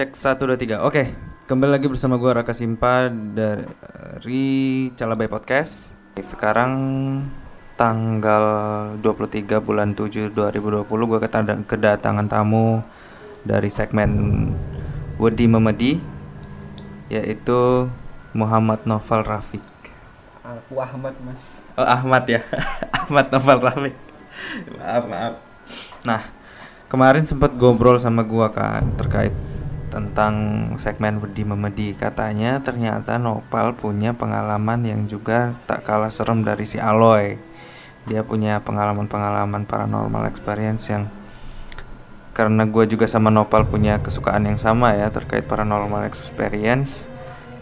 Cek 0.00 0.16
1 0.16 0.48
2 0.48 0.80
3. 0.80 0.88
Oke, 0.88 1.12
kembali 1.44 1.76
lagi 1.76 1.84
bersama 1.84 2.16
gua 2.16 2.40
Raka 2.40 2.56
Simpa 2.56 3.12
dari 3.12 4.88
Calabai 4.96 5.28
Podcast. 5.28 5.92
Sekarang 6.16 6.72
tanggal 7.76 8.44
23 8.96 9.60
bulan 9.60 9.92
7 9.92 10.32
2020 10.32 10.88
gua 11.04 11.20
ketada- 11.20 11.60
kedatangan 11.68 12.32
tamu 12.32 12.80
dari 13.44 13.68
segmen 13.68 14.48
Wedi 15.20 15.44
Memedi 15.44 16.00
yaitu 17.12 17.84
Muhammad 18.32 18.80
Novel 18.88 19.20
Rafiq. 19.20 19.60
Aku 20.40 20.80
Ahmad 20.80 21.12
mas 21.20 21.44
Oh, 21.76 21.84
Ahmad 21.84 22.24
ya. 22.24 22.40
Ahmad 23.04 23.28
Novel 23.28 23.68
Rafiq. 23.68 23.96
maaf, 24.80 25.04
maaf. 25.12 25.34
Nah, 26.08 26.24
kemarin 26.88 27.28
sempat 27.28 27.52
ngobrol 27.52 28.00
sama 28.00 28.24
gua 28.24 28.48
kan 28.48 28.80
terkait 28.96 29.36
tentang 29.90 30.64
segmen 30.78 31.18
Wedi 31.18 31.42
Memedi. 31.42 31.92
Katanya 31.92 32.62
ternyata 32.62 33.18
Nopal 33.18 33.74
punya 33.74 34.14
pengalaman 34.14 34.86
yang 34.86 35.04
juga 35.10 35.58
tak 35.66 35.84
kalah 35.84 36.08
serem 36.08 36.46
dari 36.46 36.64
si 36.64 36.78
Aloy. 36.78 37.36
Dia 38.08 38.24
punya 38.24 38.62
pengalaman-pengalaman 38.64 39.68
paranormal 39.68 40.30
experience 40.30 40.88
yang 40.88 41.10
karena 42.32 42.64
gue 42.64 42.88
juga 42.88 43.04
sama 43.10 43.28
Nopal 43.28 43.68
punya 43.68 44.00
kesukaan 44.00 44.46
yang 44.46 44.56
sama 44.56 44.96
ya 44.96 45.12
terkait 45.12 45.44
paranormal 45.44 46.08
experience. 46.08 47.04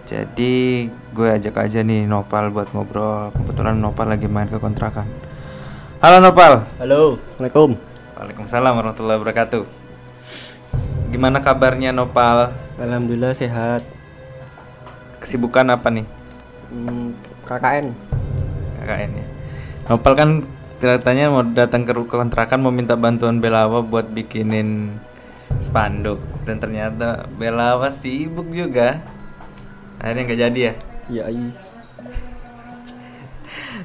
Jadi 0.07 0.87
gue 0.89 1.29
ajak 1.29 1.57
aja 1.59 1.81
nih 1.83 2.07
Nopal 2.07 2.53
buat 2.55 2.71
ngobrol. 2.77 3.35
Kebetulan 3.35 3.81
Nopal 3.81 4.13
lagi 4.13 4.29
main 4.31 4.47
ke 4.47 4.61
kontrakan. 4.61 5.09
Halo 5.99 6.23
Nopal. 6.23 6.63
Halo 6.79 7.19
Assalamualaikum. 7.19 7.71
Waalaikumsalam 8.15 8.73
warahmatullahi 8.79 9.19
wabarakatuh 9.19 9.78
gimana 11.09 11.41
kabarnya 11.41 11.91
Nopal? 11.91 12.53
Alhamdulillah 12.77 13.33
sehat. 13.33 13.83
Kesibukan 15.19 15.67
apa 15.73 15.89
nih? 15.91 16.07
Hmm, 16.69 17.17
KKN 17.49 17.97
KKN 18.79 19.11
ya. 19.17 19.27
Nopal 19.89 20.13
kan 20.15 20.31
katanya 20.79 21.33
mau 21.33 21.43
datang 21.43 21.83
ke 21.83 21.91
kontrakan 21.91 22.63
mau 22.63 22.71
minta 22.71 22.95
bantuan 22.95 23.41
Belawa 23.41 23.81
buat 23.83 24.13
bikinin 24.13 25.01
spanduk. 25.59 26.21
Dan 26.45 26.61
ternyata 26.61 27.27
Belawa 27.35 27.91
sibuk 27.91 28.53
juga. 28.53 29.01
Akhirnya 29.99 30.23
nggak 30.29 30.41
jadi 30.41 30.61
ya? 30.61 30.75
Ya 31.09 31.25
iya. 31.33 31.53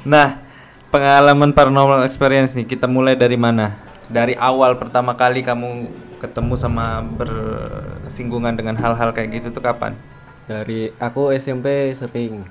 Nah, 0.03 0.43
pengalaman 0.91 1.55
paranormal 1.55 2.03
experience 2.03 2.51
nih 2.51 2.67
kita 2.67 2.85
mulai 2.85 3.15
dari 3.15 3.39
mana? 3.39 3.79
Dari 4.11 4.35
awal 4.35 4.75
pertama 4.75 5.15
kali 5.15 5.41
kamu 5.41 5.87
ketemu 6.23 6.55
sama 6.55 7.03
bersinggungan 7.03 8.55
dengan 8.55 8.79
hal-hal 8.79 9.11
kayak 9.11 9.43
gitu 9.43 9.51
tuh 9.51 9.59
kapan? 9.59 9.99
Dari 10.47 10.87
aku 10.95 11.35
SMP 11.35 11.91
sering. 11.91 12.47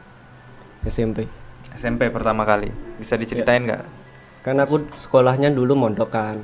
SMP 0.84 1.24
SMP 1.72 2.12
pertama 2.12 2.44
kali. 2.44 2.68
Bisa 3.00 3.16
diceritain 3.16 3.64
nggak? 3.64 3.84
Kan 4.44 4.60
aku 4.60 4.84
sekolahnya 4.92 5.48
dulu 5.48 5.72
mondok 5.72 6.12
kan. 6.12 6.36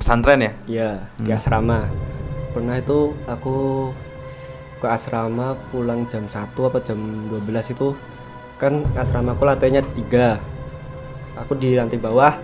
Pesantren 0.00 0.42
ya? 0.42 0.52
Iya 0.66 0.90
di 1.20 1.30
asrama. 1.30 1.86
Pernah 2.50 2.82
itu 2.82 3.14
aku 3.30 3.88
ke 4.80 4.88
asrama 4.88 5.54
pulang 5.70 6.08
jam 6.08 6.26
1 6.26 6.50
apa 6.56 6.78
jam 6.82 6.98
12 7.30 7.74
itu. 7.76 7.94
Kan 8.58 8.82
asrama 8.98 9.38
aku 9.38 9.46
lantainya 9.46 9.84
tiga. 9.94 10.42
Aku 11.38 11.54
di 11.54 11.78
lantai 11.78 12.00
bawah 12.00 12.34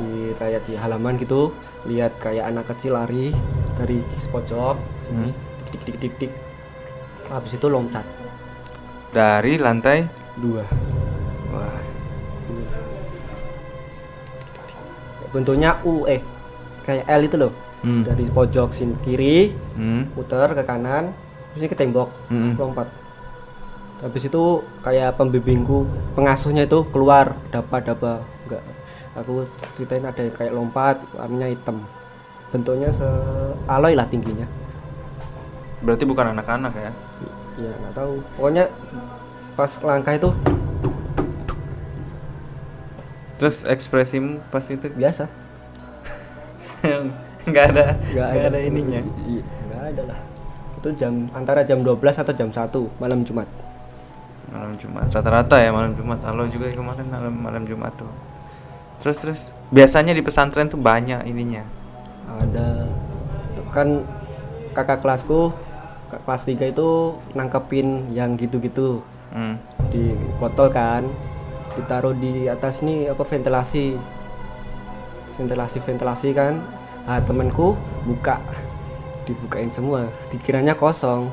di 0.00 0.32
kayak 0.40 0.64
di 0.64 0.80
halaman 0.80 1.20
gitu 1.20 1.52
lihat 1.88 2.18
kayak 2.20 2.50
anak 2.50 2.68
kecil 2.72 2.96
lari 2.98 3.32
dari 3.78 4.00
pojok 4.28 4.76
sini. 5.06 5.30
Dik 5.70 5.82
dik 5.86 5.96
dik 6.02 6.14
dik 6.18 6.32
habis 7.30 7.54
itu 7.54 7.66
lompat. 7.70 8.04
Dari 9.14 9.56
lantai 9.56 10.04
dua. 10.38 10.66
Wah, 11.50 11.80
bentuknya 15.30 15.78
U 15.86 16.06
eh 16.10 16.22
kayak 16.86 17.06
L 17.06 17.22
itu 17.26 17.38
loh. 17.38 17.54
Hmm. 17.80 18.04
dari 18.04 18.28
pojok 18.28 18.76
sini 18.76 18.92
kiri 19.00 19.56
hmm, 19.56 20.12
putar 20.12 20.52
ke 20.52 20.68
kanan 20.68 21.16
terus 21.56 21.64
ini 21.64 21.68
ke 21.72 21.76
tembok 21.80 22.12
Mm-mm. 22.28 22.60
lompat. 22.60 22.92
Habis 24.04 24.28
itu 24.28 24.60
kayak 24.84 25.16
pembimbingku 25.16 25.88
pengasuhnya 26.12 26.68
itu 26.68 26.84
keluar 26.92 27.40
dapa 27.48 27.80
dapa 27.80 28.20
enggak 28.44 28.60
aku 29.14 29.46
ceritain 29.74 30.04
ada 30.06 30.20
yang 30.22 30.34
kayak 30.34 30.52
lompat 30.54 30.96
warnanya 31.14 31.50
hitam. 31.50 31.82
Bentuknya 32.50 32.90
se 32.90 33.08
aloy 33.70 33.94
lah 33.94 34.06
tingginya. 34.06 34.46
Berarti 35.80 36.04
bukan 36.04 36.34
anak-anak 36.36 36.72
ya? 36.76 36.92
ya 37.60 37.72
nggak 37.72 37.94
tahu. 37.94 38.22
Pokoknya 38.38 38.64
pas 39.54 39.70
langkah 39.84 40.14
itu 40.16 40.30
Terus 43.40 43.64
ekspresimu 43.64 44.44
pas 44.52 44.60
itu? 44.68 44.84
Biasa. 44.92 45.24
Nggak 47.40 47.72
ada, 47.72 47.96
nggak 48.12 48.28
nggak 48.36 48.48
ada. 48.52 48.58
ininya. 48.60 49.00
Iya, 49.24 49.42
nggak 49.64 49.82
ada 49.96 50.02
lah. 50.12 50.18
Itu 50.76 50.92
jam 50.92 51.24
antara 51.32 51.64
jam 51.64 51.80
12 51.80 52.20
atau 52.20 52.36
jam 52.36 52.52
1 52.52 53.00
malam 53.00 53.24
Jumat. 53.24 53.48
Malam 54.52 54.76
Jumat, 54.76 55.08
rata-rata 55.08 55.56
ya 55.56 55.72
malam 55.72 55.96
Jumat. 55.96 56.20
Halo 56.20 56.44
juga 56.52 56.68
kemarin 56.68 57.06
malam 57.08 57.34
malam 57.40 57.62
Jumat 57.64 57.96
tuh. 57.96 58.12
Terus 59.00 59.16
terus. 59.18 59.40
Biasanya 59.72 60.12
di 60.12 60.20
pesantren 60.20 60.68
tuh 60.68 60.80
banyak 60.80 61.24
ininya. 61.24 61.64
ada. 62.30 62.86
Kan 63.72 64.04
kakak 64.76 65.02
kelasku 65.02 65.50
kelas 66.10 66.42
3 66.46 66.74
itu 66.74 67.16
nangkepin 67.34 68.12
yang 68.14 68.36
gitu-gitu. 68.36 69.02
Hmm. 69.30 69.62
di 69.94 70.10
botol 70.42 70.74
kan 70.74 71.06
ditaruh 71.70 72.10
di 72.18 72.50
atas 72.50 72.82
ini 72.82 73.06
apa 73.06 73.22
ventilasi. 73.22 73.94
Ventilasi 75.38 75.78
ventilasi 75.80 76.28
kan. 76.34 76.58
Nah 77.06 77.22
temanku 77.22 77.78
buka. 78.04 78.42
Dibukain 79.24 79.70
semua. 79.70 80.10
Dikiranya 80.34 80.74
kosong. 80.74 81.30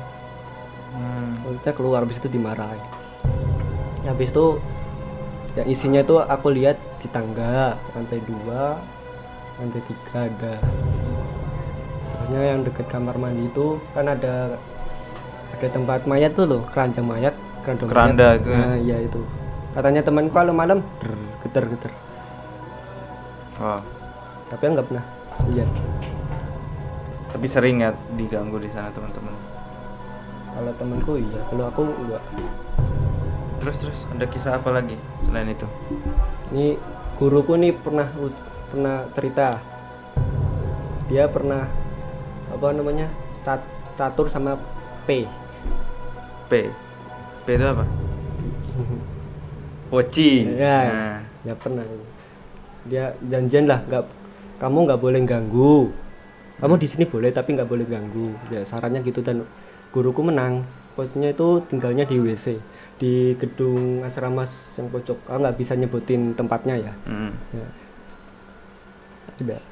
Hmm. 0.94 1.36
maksudnya 1.42 1.72
keluar 1.74 2.00
habis 2.06 2.18
itu 2.22 2.30
dimarahin. 2.30 2.82
Habis 4.06 4.30
itu 4.30 4.62
yang 5.58 5.66
isinya 5.66 6.00
itu 6.00 6.14
aku 6.16 6.48
lihat 6.50 6.78
di 6.98 7.08
tangga 7.10 7.74
lantai 7.92 8.22
dua 8.22 8.78
lantai 9.58 9.82
tiga 9.82 10.18
ada 10.24 10.54
terusnya 12.14 12.40
yang 12.46 12.60
deket 12.62 12.86
kamar 12.86 13.16
mandi 13.16 13.42
itu 13.44 13.80
kan 13.90 14.06
ada 14.06 14.54
ada 15.50 15.66
tempat 15.66 16.04
mayat 16.04 16.30
tuh 16.32 16.46
loh 16.46 16.62
keranjang 16.68 17.02
mayat 17.02 17.34
keranda, 17.64 17.84
Keranda 17.84 18.26
mayat. 18.28 18.38
itu 18.38 18.48
ya? 18.48 18.58
nah 18.58 18.76
iya 18.76 18.96
itu 19.00 19.20
katanya 19.72 20.00
temanku 20.00 20.30
kalau 20.30 20.52
malam 20.52 20.78
geter 21.42 21.64
geter 21.66 21.92
Oh. 23.58 23.82
tapi 24.46 24.70
nggak 24.70 24.86
pernah 24.86 25.02
lihat 25.50 25.66
Tapi 27.28 27.44
sering 27.44 27.82
ya 27.82 27.90
diganggu 28.14 28.56
di 28.56 28.70
sana 28.70 28.86
teman-teman. 28.88 29.34
kalau 30.54 30.72
temanku 30.78 31.18
iya 31.18 31.40
kalau 31.50 31.64
aku 31.66 31.82
enggak 31.90 32.22
Terus 33.68 33.84
terus 33.84 34.00
ada 34.08 34.24
kisah 34.24 34.56
apa 34.56 34.72
lagi 34.72 34.96
selain 35.28 35.52
itu? 35.52 35.68
ini 36.56 36.80
guruku 37.20 37.52
nih 37.60 37.76
pernah 37.76 38.08
pernah 38.72 39.04
cerita 39.12 39.60
dia 41.12 41.28
pernah 41.28 41.68
apa 42.48 42.72
namanya 42.72 43.12
cat- 43.44 43.68
catur 43.92 44.32
sama 44.32 44.56
P 45.04 45.28
P. 46.48 46.72
P 47.44 47.46
itu 47.52 47.66
apa? 47.68 47.84
Poci. 49.92 50.48
ya 50.56 50.78
Nah, 50.88 51.16
ya 51.44 51.52
pernah 51.52 51.84
dia 52.88 53.12
janjian 53.20 53.68
lah 53.68 53.84
nggak 53.84 54.04
kamu 54.64 54.78
nggak 54.88 55.00
boleh 55.04 55.20
ganggu 55.28 55.92
kamu 56.56 56.74
di 56.80 56.88
sini 56.88 57.04
boleh 57.04 57.36
tapi 57.36 57.52
nggak 57.52 57.68
boleh 57.68 57.84
ganggu 57.84 58.32
ya 58.48 58.64
sarannya 58.64 59.04
gitu 59.04 59.20
dan 59.20 59.44
guruku 59.92 60.24
menang 60.24 60.64
posnya 60.96 61.36
itu 61.36 61.60
tinggalnya 61.68 62.08
di 62.08 62.16
WC 62.16 62.56
di 62.98 63.38
gedung 63.38 64.02
asrama 64.02 64.42
yang 64.74 64.86
pojok. 64.90 65.18
Aku 65.30 65.38
nggak 65.38 65.56
bisa 65.56 65.78
nyebutin 65.78 66.34
tempatnya 66.34 66.74
ya. 66.76 66.92
Mm. 67.06 67.32
ya. 67.54 67.68
udah 69.38 69.62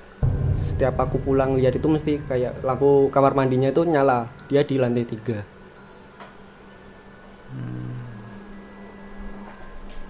setiap 0.54 0.94
aku 1.02 1.18
pulang 1.18 1.58
lihat 1.58 1.74
itu 1.74 1.90
mesti 1.90 2.22
kayak 2.22 2.62
lampu 2.62 3.10
kamar 3.10 3.34
mandinya 3.34 3.68
itu 3.68 3.82
nyala. 3.82 4.30
Dia 4.46 4.62
di 4.62 4.78
lantai 4.78 5.04
tiga. 5.04 5.42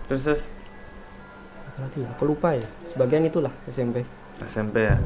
Terus 0.07 0.23
terus? 0.23 0.45
Apalagi 1.73 1.99
ya? 2.05 2.09
Aku 2.15 2.25
lupa 2.29 2.55
ya. 2.55 2.69
Sebagian 2.93 3.27
itulah 3.27 3.51
SMP 3.67 4.07
SMP 4.45 4.87
ya. 4.87 4.97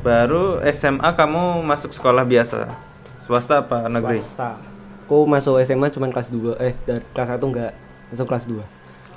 Baru 0.00 0.64
SMA 0.72 1.10
kamu 1.14 1.62
masuk 1.62 1.92
sekolah 1.92 2.24
biasa. 2.24 2.72
Swasta 3.20 3.60
apa 3.60 3.86
negeri? 3.86 4.18
swasta 4.18 4.67
aku 5.08 5.24
masuk 5.24 5.56
SMA 5.64 5.88
cuman 5.88 6.12
kelas 6.12 6.28
2 6.28 6.60
eh 6.60 6.76
dari 6.84 7.00
kelas 7.10 7.32
1 7.32 7.40
enggak 7.40 7.72
masuk 8.12 8.26
kelas 8.28 8.44
2 8.44 8.60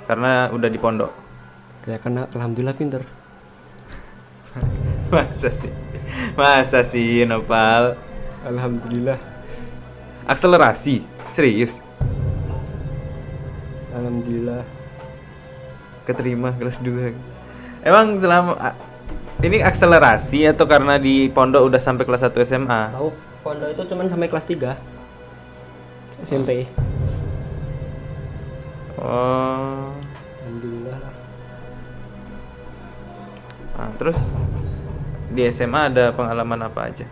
Karena 0.02 0.48
udah 0.48 0.66
di 0.66 0.80
pondok. 0.80 1.12
ya 1.84 2.00
karena 2.00 2.24
alhamdulillah 2.32 2.72
pinter 2.72 3.04
Masa 5.12 5.52
sih? 5.52 5.68
Masa 6.32 6.80
sih 6.80 7.22
Nopal? 7.22 8.00
alhamdulillah 8.42 9.20
Akselerasi. 10.24 11.04
Serius. 11.28 11.82
alhamdulillah 13.90 14.62
Keterima 16.02 16.50
kelas 16.52 16.80
2. 16.80 17.12
Emang 17.82 18.16
selama 18.16 18.74
ini 19.38 19.60
akselerasi 19.60 20.46
atau 20.48 20.66
karena 20.66 20.96
di 20.96 21.28
pondok 21.28 21.66
udah 21.66 21.78
sampai 21.78 22.02
kelas 22.02 22.24
1 22.24 22.32
SMA? 22.42 22.80
tahu 22.90 23.10
pondok 23.42 23.68
itu 23.70 23.82
cuman 23.86 24.06
sampai 24.06 24.26
kelas 24.26 24.46
3 24.46 25.01
SMP 26.22 26.66
Oh. 29.02 29.90
alhamdulillah 30.46 30.94
lah 31.02 31.14
Nah, 33.72 33.90
terus 33.98 34.30
di 35.32 35.42
SMA 35.50 35.90
ada 35.90 36.14
pengalaman 36.14 36.70
apa 36.70 36.92
aja? 36.92 37.02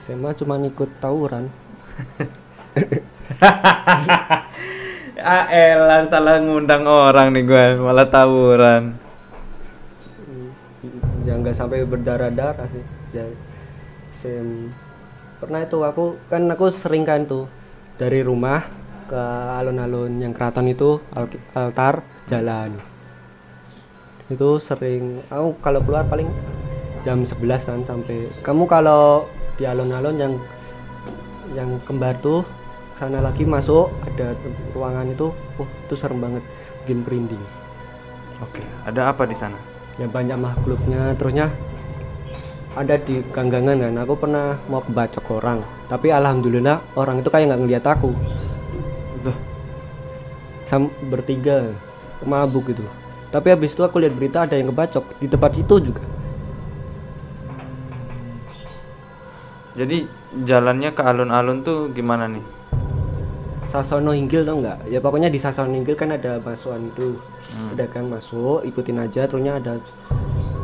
SMA 0.00 0.32
cuman 0.32 0.72
ikut 0.72 0.88
tawuran 0.98 1.52
ah 5.22 5.44
elah 5.52 6.02
salah 6.08 6.40
ngundang 6.40 6.88
orang 6.88 7.30
nih 7.30 7.44
gue 7.46 7.66
malah 7.78 8.08
tawuran. 8.10 8.96
ya 11.22 11.38
nggak 11.38 11.54
sampai 11.54 11.86
berdarah-darah 11.86 12.66
sih 12.66 12.82
ya 13.14 13.22
sem 14.10 14.72
pernah 15.38 15.62
itu 15.62 15.78
aku 15.78 16.18
kan 16.26 16.42
aku 16.50 16.66
sering 16.74 17.06
kan 17.06 17.22
tuh 17.22 17.46
dari 18.00 18.20
rumah 18.24 18.62
ke 19.08 19.22
alun-alun 19.60 20.22
yang 20.22 20.32
keraton 20.32 20.68
itu 20.70 21.00
al- 21.12 21.42
altar 21.52 22.00
jalan 22.30 22.72
itu 24.32 24.56
sering 24.56 25.20
aku 25.28 25.60
kalau 25.60 25.80
keluar 25.84 26.08
paling 26.08 26.30
jam 27.04 27.20
11 27.20 27.36
kan 27.68 27.80
sampai 27.84 28.24
kamu 28.40 28.64
kalau 28.64 29.28
di 29.60 29.68
alun-alun 29.68 30.16
yang 30.16 30.34
yang 31.52 31.70
kembar 31.84 32.16
tuh 32.24 32.40
sana 32.96 33.20
lagi 33.20 33.44
masuk 33.44 33.92
ada 34.08 34.32
ruangan 34.72 35.10
itu 35.10 35.28
oh 35.60 35.68
itu 35.68 35.94
serem 35.98 36.22
banget 36.22 36.44
bikin 36.84 37.04
merinding 37.04 37.44
Oke, 38.42 38.58
ada 38.82 39.14
apa 39.14 39.22
di 39.22 39.38
sana? 39.38 39.54
ya 40.00 40.08
banyak 40.08 40.34
makhluknya 40.40 41.12
terusnya 41.20 41.52
ada 42.72 42.96
di 42.96 43.20
ganggangan 43.32 43.76
kan? 43.76 43.94
Aku 44.04 44.14
pernah 44.16 44.56
mau 44.68 44.80
kebacok 44.80 45.42
orang. 45.42 45.60
Tapi 45.88 46.08
alhamdulillah 46.08 46.96
orang 46.96 47.20
itu 47.20 47.28
kayak 47.28 47.52
nggak 47.52 47.60
ngeliat 47.60 47.84
aku. 47.84 48.10
Tuh, 49.24 49.36
sam 50.64 50.88
bertiga. 51.08 51.68
Mabuk 52.22 52.70
gitu. 52.70 52.86
Tapi 53.34 53.50
habis 53.50 53.74
itu 53.74 53.82
aku 53.82 53.98
lihat 53.98 54.14
berita 54.14 54.46
ada 54.46 54.54
yang 54.54 54.70
kebacok 54.70 55.18
di 55.18 55.26
tempat 55.26 55.52
itu 55.58 55.74
juga. 55.82 56.04
Jadi 59.72 60.04
jalannya 60.44 60.92
ke 60.92 61.02
alun-alun 61.02 61.64
tuh 61.64 61.88
gimana 61.90 62.28
nih? 62.28 62.44
Sasono 63.66 64.12
Hinggil 64.12 64.44
tau 64.44 64.60
nggak? 64.60 64.84
Ya 64.92 65.00
pokoknya 65.00 65.32
di 65.32 65.40
Sasono 65.40 65.72
Hinggil 65.72 65.96
kan 65.96 66.12
ada 66.12 66.36
masukan 66.44 66.92
itu. 66.92 67.16
Ada 67.72 67.88
gang 67.88 68.12
masuk 68.12 68.62
ikutin 68.68 69.00
aja 69.00 69.24
terusnya 69.24 69.56
ada 69.56 69.80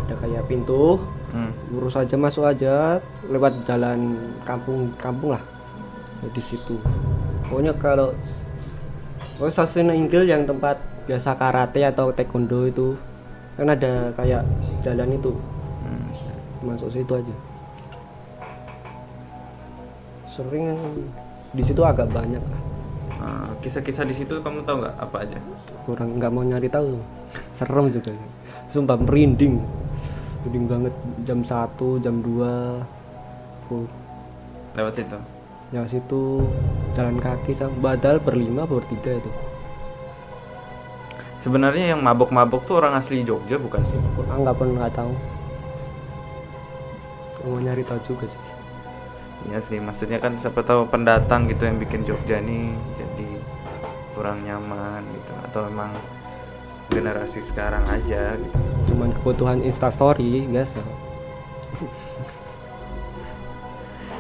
ada 0.08 0.16
kayak 0.25 0.49
pintu 0.49 0.96
Hmm. 1.28 1.52
lurus 1.69 1.93
aja 1.93 2.16
masuk 2.16 2.49
aja 2.49 2.96
lewat 3.28 3.52
jalan 3.69 4.16
kampung 4.49 4.88
kampung 4.96 5.37
lah. 5.37 5.44
Di 6.32 6.40
situ. 6.40 6.81
Pokoknya 7.44 7.76
kalau 7.76 8.16
oh 9.37 9.52
Sasono 9.52 9.93
Hinggil 9.93 10.25
yang 10.25 10.49
tempat 10.49 10.81
biasa 11.05 11.37
karate 11.37 11.84
atau 11.84 12.08
taekwondo 12.16 12.64
itu 12.64 12.96
kan 13.60 13.69
ada 13.69 14.08
kayak 14.16 14.40
jalan 14.81 15.20
itu. 15.20 15.37
Hmm. 15.84 16.08
masuk 16.64 16.88
situ 16.88 17.12
aja. 17.12 17.34
Sering 20.25 20.72
di 21.52 21.60
situ 21.60 21.84
agak 21.84 22.08
banyak 22.08 22.40
lah. 22.40 22.62
Ah, 23.20 23.50
kisah-kisah 23.60 24.08
di 24.08 24.16
situ 24.16 24.40
kamu 24.40 24.64
tahu 24.64 24.81
nggak 24.81 24.96
apa 24.96 25.16
aja? 25.28 25.37
kurang 25.84 26.16
nggak 26.16 26.32
mau 26.32 26.40
nyari 26.40 26.72
tahu. 26.72 26.96
Serem 27.52 27.93
juga. 27.93 28.16
Sumpah 28.72 28.96
merinding 28.96 29.60
merinding 30.43 30.67
banget 30.70 30.94
jam 31.26 31.40
1 31.43 32.05
jam 32.05 32.14
2 32.23 32.82
full. 33.67 33.85
Lewat 34.79 34.94
situ. 34.94 35.19
ya 35.69 35.85
situ 35.85 36.40
jalan 36.96 37.20
kaki 37.20 37.52
sama 37.52 37.93
badal 37.93 38.17
berlima 38.17 38.64
bertiga 38.64 39.20
itu. 39.20 39.31
Sebenarnya 41.38 41.93
yang 41.93 42.00
mabok-mabok 42.00 42.64
tuh 42.64 42.81
orang 42.81 42.96
asli 42.96 43.20
Jogja 43.20 43.61
bukan 43.61 43.85
sih? 43.85 43.99
ah 44.32 44.38
nggak 44.40 44.56
pernah 44.56 44.75
nggak 44.85 44.94
tahu. 44.96 45.12
Mau 47.46 47.61
nyari 47.61 47.84
tahu 47.84 48.00
juga 48.02 48.26
sih. 48.32 48.43
Iya 49.46 49.61
sih, 49.62 49.79
maksudnya 49.79 50.19
kan 50.19 50.34
siapa 50.34 50.67
tahu 50.67 50.91
pendatang 50.91 51.46
gitu 51.46 51.69
yang 51.69 51.79
bikin 51.79 52.02
Jogja 52.02 52.43
nih 52.43 52.75
jadi 52.99 53.29
kurang 54.17 54.43
nyaman 54.43 55.05
gitu. 55.14 55.32
Atau 55.46 55.69
memang 55.70 55.93
generasi 56.88 57.40
sekarang 57.40 57.85
aja 57.87 58.35
gitu. 58.35 58.58
cuman 58.87 59.12
kebutuhan 59.12 59.61
instastory 59.61 60.44
biasa 60.44 60.81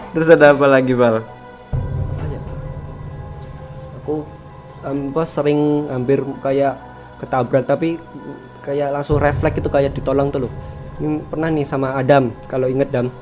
Terus 0.08 0.28
ada 0.30 0.50
apa 0.50 0.66
lagi, 0.66 0.92
Bal? 0.92 1.20
apa 1.20 2.24
ya 2.26 2.40
aku 3.98 4.14
apa 4.80 5.22
sering 5.22 5.60
hampir 5.86 6.24
kayak 6.40 6.80
ketabrak 7.18 7.64
tapi 7.64 8.00
kayak 8.62 8.88
langsung 8.90 9.18
refleks 9.18 9.58
itu 9.58 9.68
kayak 9.68 9.92
ditolong 9.92 10.28
tuh 10.28 10.46
loh 10.46 10.52
ini 10.96 11.20
pernah 11.20 11.48
nih 11.48 11.62
sama 11.62 11.92
Adam 11.92 12.30
kalau 12.46 12.66
inget 12.66 12.88
Dam 12.88 13.12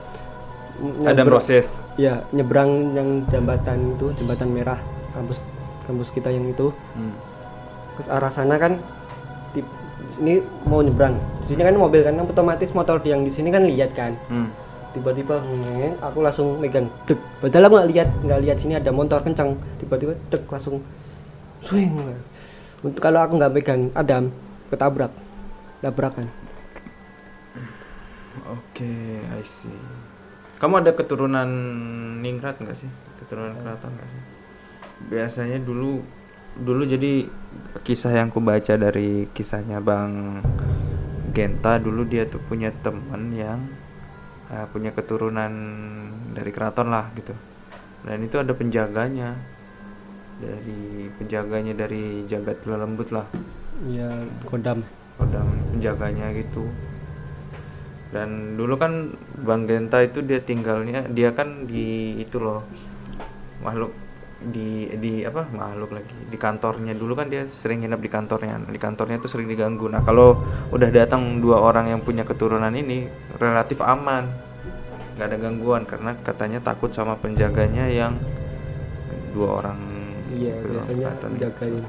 Ada 0.77 1.17
Nyebrang- 1.17 1.27
proses. 1.27 1.81
ya 1.97 2.21
nyebrang 2.31 2.71
yang 2.93 3.09
jembatan 3.25 3.97
itu 3.97 4.13
jembatan 4.15 4.49
merah 4.49 4.79
kampus 5.11 5.41
kampus 5.83 6.09
kita 6.11 6.29
yang 6.29 6.47
itu 6.47 6.69
Hmm. 6.95 7.17
ke 7.95 8.05
arah 8.07 8.29
sana 8.29 8.57
kan 8.57 8.77
di 9.63 10.13
sini 10.13 10.35
mau 10.67 10.81
nyebrang 10.83 11.15
di 11.45 11.55
sini 11.55 11.63
kan 11.65 11.75
mobil 11.77 12.01
kan 12.05 12.15
otomatis 12.21 12.71
motor 12.73 13.01
yang 13.03 13.23
di 13.23 13.33
sini 13.33 13.49
kan 13.49 13.65
lihat 13.65 13.93
kan 13.97 14.13
Hmm. 14.29 14.51
tiba-tiba 14.97 15.41
ngeng, 15.45 15.95
aku 16.01 16.19
langsung 16.25 16.57
megang 16.57 16.89
dek 17.05 17.21
padahal 17.45 17.69
aku 17.69 17.75
nggak 17.81 17.91
lihat 17.93 18.09
nggak 18.25 18.41
lihat 18.49 18.57
sini 18.57 18.75
ada 18.77 18.91
motor 18.93 19.21
kencang 19.21 19.57
tiba-tiba 19.77 20.17
dek 20.33 20.43
langsung 20.49 20.81
swing 21.65 21.93
untuk 22.81 23.01
kalau 23.01 23.21
aku 23.21 23.37
nggak 23.37 23.53
megang 23.53 23.83
Adam 23.93 24.33
ketabrak 24.73 25.13
tabrakan 25.81 26.29
Oke, 28.47 28.87
I 29.27 29.43
see. 29.43 29.73
Kamu 30.61 30.85
ada 30.85 30.93
keturunan 30.95 31.49
ningrat 32.23 32.61
nggak 32.61 32.79
sih? 32.79 32.87
Keturunan 33.19 33.53
keraton 33.59 33.91
nggak 33.97 34.09
sih? 34.09 34.23
Biasanya 35.11 35.59
dulu 35.61 36.01
dulu 36.57 36.89
jadi 36.89 37.29
kisah 37.85 38.13
yang 38.17 38.29
ku 38.33 38.41
baca 38.41 38.75
dari 38.77 39.29
kisahnya 39.33 39.81
Bang 39.81 40.41
Genta 41.37 41.77
dulu 41.77 42.09
dia 42.09 42.25
tuh 42.25 42.41
punya 42.41 42.73
teman 42.73 43.29
yang 43.37 43.61
eh, 44.49 44.67
punya 44.73 44.93
keturunan 44.97 45.53
dari 46.33 46.51
keraton 46.53 46.89
lah 46.89 47.13
gitu. 47.13 47.37
Dan 48.07 48.23
itu 48.25 48.39
ada 48.39 48.57
penjaganya. 48.57 49.37
Dari 50.37 51.09
penjaganya 51.17 51.73
dari 51.73 52.25
jagat 52.29 52.65
lembut 52.69 53.09
lah. 53.09 53.25
ya 53.85 54.09
kodam 54.49 54.81
kodam 55.21 55.49
penjaganya 55.73 56.33
gitu 56.33 56.65
dan 58.15 58.55
dulu 58.57 58.79
kan 58.79 59.13
Bang 59.43 59.67
Genta 59.69 60.01
itu 60.01 60.23
dia 60.23 60.41
tinggalnya 60.41 61.05
dia 61.11 61.35
kan 61.35 61.67
di 61.67 62.17
itu 62.17 62.39
loh 62.39 62.63
makhluk 63.61 63.93
di 64.37 64.93
di 65.01 65.25
apa 65.25 65.49
makhluk 65.49 65.97
lagi. 65.97 66.17
Di 66.29 66.37
kantornya. 66.37 66.93
Dulu 66.93 67.13
kan 67.17 67.33
dia 67.33 67.49
sering 67.49 67.85
nginep 67.85 68.01
di 68.01 68.11
kantornya. 68.11 68.61
Di 68.69 68.81
kantornya 68.81 69.17
tuh 69.21 69.31
sering 69.33 69.49
diganggu. 69.49 69.89
Nah 69.89 70.05
kalau 70.05 70.45
udah 70.71 70.89
datang 70.93 71.41
dua 71.41 71.61
orang 71.61 71.89
yang 71.93 72.01
punya 72.05 72.23
keturunan 72.23 72.73
ini 72.73 73.09
relatif 73.41 73.81
aman. 73.81 74.29
Nggak 75.17 75.27
ada 75.33 75.37
gangguan 75.41 75.83
karena 75.89 76.11
katanya 76.21 76.61
takut 76.61 76.93
sama 76.93 77.17
penjaganya 77.17 77.89
yang 77.89 78.21
dua 79.33 79.61
orang 79.61 79.79
iya 80.33 80.57
kedua 80.61 80.81
biasanya 80.81 81.09
jagain 81.37 81.85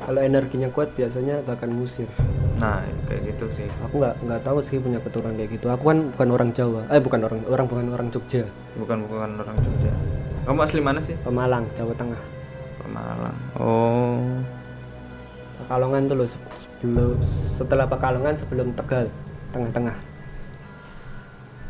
kalau 0.00 0.20
energinya 0.24 0.68
kuat 0.72 0.96
biasanya 0.96 1.44
bahkan 1.44 1.68
ngusir. 1.76 2.08
Nah 2.56 2.80
kayak 3.04 3.36
gitu 3.36 3.46
sih. 3.52 3.68
Aku 3.84 4.00
nggak 4.00 4.24
nggak 4.24 4.40
tahu 4.44 4.58
sih 4.64 4.80
punya 4.80 4.96
keturunan 4.96 5.36
kayak 5.36 5.60
gitu. 5.60 5.68
Aku 5.68 5.92
kan 5.92 6.08
bukan 6.08 6.28
orang 6.32 6.50
Jawa. 6.56 6.88
Eh 6.88 7.00
bukan 7.00 7.20
orang 7.20 7.40
orang 7.48 7.66
bukan 7.68 7.86
orang 7.92 8.08
Jogja. 8.08 8.48
Bukan 8.80 9.04
bukan 9.04 9.30
orang 9.44 9.56
Jogja 9.60 9.92
kamu 10.42 10.58
asli 10.60 10.80
mana 10.80 11.00
sih? 11.00 11.14
Pemalang 11.20 11.64
Jawa 11.74 11.94
Tengah. 11.94 12.20
Pemalang. 12.80 13.36
Oh. 13.54 14.40
Pekalongan 15.58 16.02
tuh 16.04 16.16
loh 16.16 16.26
se- 16.26 16.40
sebelum 16.56 17.20
setelah 17.28 17.86
Pekalongan 17.86 18.34
sebelum 18.34 18.72
Tegal 18.72 19.06
tengah-tengah. 19.50 19.96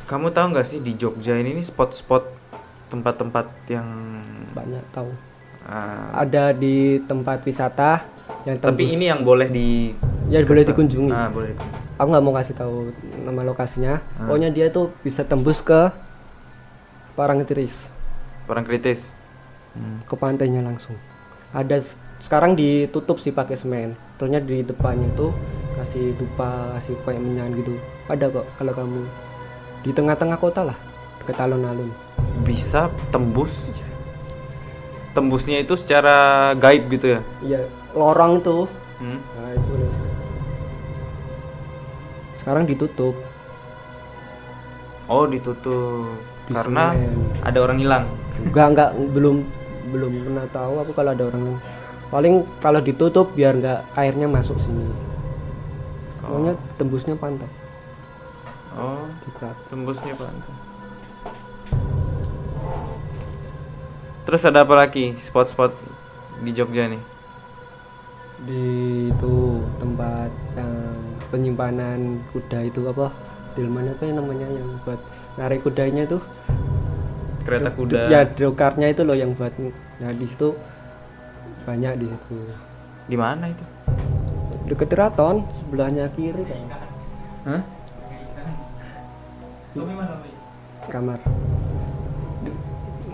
Kamu 0.06 0.30
tahu 0.30 0.46
nggak 0.50 0.66
sih 0.66 0.78
di 0.78 0.94
Jogja 0.94 1.34
ini 1.34 1.52
nih 1.52 1.62
spot-spot 1.62 2.24
tempat-tempat 2.88 3.46
yang 3.68 3.88
banyak 4.50 4.82
tahu. 4.90 5.10
Ah, 5.62 6.10
ada 6.16 6.50
di 6.50 6.98
tempat 7.04 7.44
wisata 7.44 8.02
yang 8.42 8.58
tapi 8.58 8.80
tembus- 8.80 8.94
ini 8.96 9.04
yang 9.06 9.20
boleh 9.22 9.46
di 9.46 9.94
ya 10.26 10.42
boleh 10.42 10.64
dikunjungi. 10.64 11.10
Nah, 11.10 11.28
boleh 11.28 11.52
dikunjungi. 11.52 11.94
aku 11.94 12.08
nggak 12.08 12.24
mau 12.24 12.34
kasih 12.34 12.54
tahu 12.56 12.76
nama 13.22 13.42
lokasinya. 13.44 13.94
Ah. 14.16 14.26
pokoknya 14.26 14.50
dia 14.50 14.66
tuh 14.68 14.90
bisa 15.04 15.22
tembus 15.22 15.60
ke 15.60 15.92
Parangtritis 17.12 17.92
Orang 18.50 18.66
kritis. 18.66 19.14
Hmm. 19.70 20.02
ke 20.02 20.18
pantainya 20.18 20.58
langsung 20.60 20.98
ada 21.50 21.78
sekarang 22.18 22.52
ditutup 22.52 23.16
sih 23.16 23.30
pakai 23.30 23.54
semen 23.54 23.94
ternyata 24.16 24.42
di 24.44 24.60
depannya 24.60 25.06
itu 25.08 25.30
kasih 25.72 26.10
dupa 26.14 26.74
kasih 26.74 26.98
kayak 27.00 27.22
menyan 27.22 27.54
gitu 27.54 27.78
ada 28.04 28.26
kok 28.28 28.50
kalau 28.58 28.74
kamu 28.74 29.06
di 29.80 29.94
tengah-tengah 29.94 30.36
kota 30.36 30.66
lah 30.66 30.78
dekat 31.18 31.38
alun-alun 31.38 31.94
Bisa 32.42 32.90
tembus. 33.08 33.70
Tembusnya 35.10 35.58
itu 35.58 35.74
secara 35.74 36.50
gaib 36.54 36.86
gitu 36.88 37.14
ya. 37.14 37.20
iya 37.40 37.60
lorong 37.92 38.42
tuh 38.42 38.66
Hmm. 38.98 39.22
nah 39.32 39.50
itu 39.50 39.70
loh. 39.72 39.90
sekarang 42.36 42.66
ditutup 42.66 43.14
Oh, 45.06 45.26
ditutup. 45.26 46.06
Di 46.46 46.54
Karena 46.54 46.94
semen. 46.94 47.34
ada 47.42 47.58
orang 47.58 47.78
hilang. 47.78 48.04
Enggak 48.48 48.66
enggak 48.72 48.90
belum 49.12 49.36
belum 49.90 50.12
pernah 50.24 50.46
tahu 50.48 50.74
aku 50.80 50.92
kalau 50.96 51.10
ada 51.12 51.24
orang. 51.28 51.60
Paling 52.10 52.34
kalau 52.58 52.80
ditutup 52.80 53.32
biar 53.36 53.58
enggak 53.58 53.84
airnya 53.94 54.26
masuk 54.26 54.56
sini. 54.58 54.88
Pokoknya 56.20 56.54
tembusnya 56.78 57.14
pantai. 57.18 57.50
Oh, 58.78 59.04
di 59.26 59.30
kerat. 59.34 59.56
tembusnya 59.66 60.14
pantai. 60.14 60.54
Terus 64.24 64.42
ada 64.46 64.62
apa 64.62 64.74
lagi? 64.78 65.10
Spot-spot 65.18 65.74
di 66.38 66.54
Jogja 66.54 66.86
nih? 66.86 67.02
di 68.40 68.64
itu 69.12 69.60
tempat 69.76 70.32
yang 70.56 70.96
penyimpanan 71.28 72.24
kuda 72.32 72.72
itu 72.72 72.80
apa? 72.88 73.12
Delman 73.52 73.92
apa 73.92 74.02
ya 74.06 74.12
namanya 74.16 74.48
yang 74.48 74.68
buat 74.86 75.00
narik 75.36 75.66
kudanya 75.66 76.06
tuh 76.06 76.22
Kereta 77.40 77.70
kuda. 77.72 78.00
ya 78.08 78.20
dokarnya 78.24 78.86
itu 78.88 79.02
loh 79.02 79.16
yang 79.16 79.32
buat 79.32 79.52
nah 79.98 80.12
di 80.12 80.24
situ 80.24 80.52
banyak 81.64 81.92
di 81.96 82.06
situ 82.06 82.36
Di 83.04 83.16
mana 83.16 83.48
itu? 83.48 83.64
deket 84.64 84.86
keraton 84.88 85.42
sebelahnya 85.58 86.06
kiri 86.14 86.46
kan 86.46 86.62
Hah? 87.42 87.62
kamar 90.86 91.18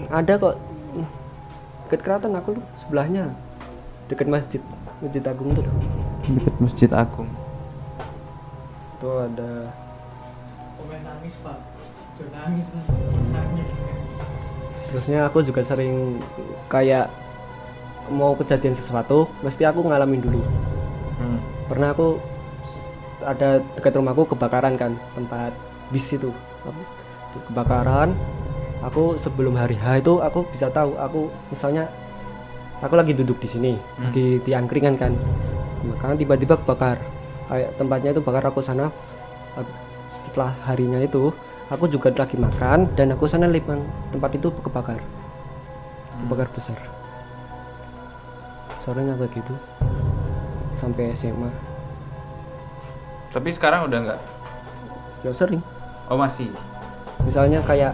ada 0.09 0.33
kok 0.37 0.56
deket 1.87 2.00
keraton 2.02 2.33
aku 2.35 2.49
tuh 2.54 2.64
sebelahnya 2.80 3.33
deket 4.06 4.26
masjid 4.26 4.61
masjid 4.99 5.23
agung 5.25 5.50
tuh 5.52 5.64
Dekat 6.26 6.56
Masjid 6.59 6.90
Agung. 6.90 7.30
tuh 8.99 9.30
ada 9.30 9.71
terusnya 14.88 15.28
aku 15.28 15.44
juga 15.44 15.61
sering 15.61 16.16
kayak 16.73 17.12
mau 18.08 18.32
kejadian 18.38 18.73
sesuatu 18.73 19.28
mesti 19.44 19.68
aku 19.68 19.85
ngalamin 19.85 20.23
dulu. 20.23 20.40
Hmm. 21.16 21.40
pernah 21.66 21.90
aku 21.96 22.20
ada 23.25 23.58
dekat 23.75 23.96
rumahku 23.99 24.25
kebakaran 24.32 24.78
kan 24.80 24.96
tempat 25.12 25.52
bis 25.92 26.08
itu. 26.14 26.32
Kebakaran 27.52 28.16
aku 28.80 29.20
sebelum 29.20 29.58
hari 29.61 29.76
H 29.76 30.00
itu 30.00 30.23
aku 30.25 30.49
bisa 30.49 30.73
tahu 30.73 30.96
aku 30.96 31.28
misalnya 31.52 31.90
aku 32.80 32.94
lagi 32.96 33.12
duduk 33.12 33.37
di 33.42 33.49
sini 33.50 33.73
lagi 34.00 34.40
di 34.40 34.50
angkringan 34.56 34.96
kan. 34.96 35.12
Maka 35.85 36.16
tiba-tiba 36.16 36.56
kebakar. 36.56 36.96
Kayak 37.46 37.70
tempatnya 37.78 38.11
itu 38.16 38.23
bakar 38.25 38.44
aku 38.49 38.64
sana. 38.64 38.88
Setelah 40.11 40.56
harinya 40.66 40.99
itu 41.02 41.30
aku 41.66 41.90
juga 41.90 42.14
lagi 42.14 42.38
makan 42.38 42.87
dan 42.94 43.11
aku 43.11 43.26
sana 43.26 43.50
lihat 43.50 43.66
tempat 44.14 44.30
itu 44.38 44.49
kebakar. 44.62 45.02
Kebakar 46.23 46.49
besar. 46.54 46.78
Sorenya 48.78 49.18
kayak 49.18 49.35
gitu. 49.35 49.54
Sampai 50.76 51.16
SMA 51.16 51.49
Tapi 53.32 53.49
sekarang 53.49 53.88
udah 53.90 53.99
nggak? 54.00 54.20
ya 55.25 55.32
sering. 55.32 55.64
Oh 56.06 56.14
masih. 56.14 56.52
misalnya 57.26 57.58
kayak 57.66 57.90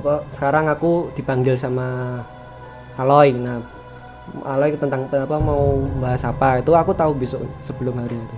apa 0.00 0.24
sekarang 0.32 0.64
aku 0.72 1.12
dipanggil 1.12 1.52
sama 1.60 2.18
Aloy. 2.96 3.36
Nah 3.36 3.60
Aloy 4.48 4.72
tentang 4.80 5.04
apa 5.12 5.36
mau 5.36 5.84
bahas 6.00 6.24
apa 6.24 6.64
itu 6.64 6.72
aku 6.72 6.96
tahu 6.96 7.12
besok 7.12 7.44
sebelum 7.60 8.00
hari 8.00 8.16
itu. 8.16 8.36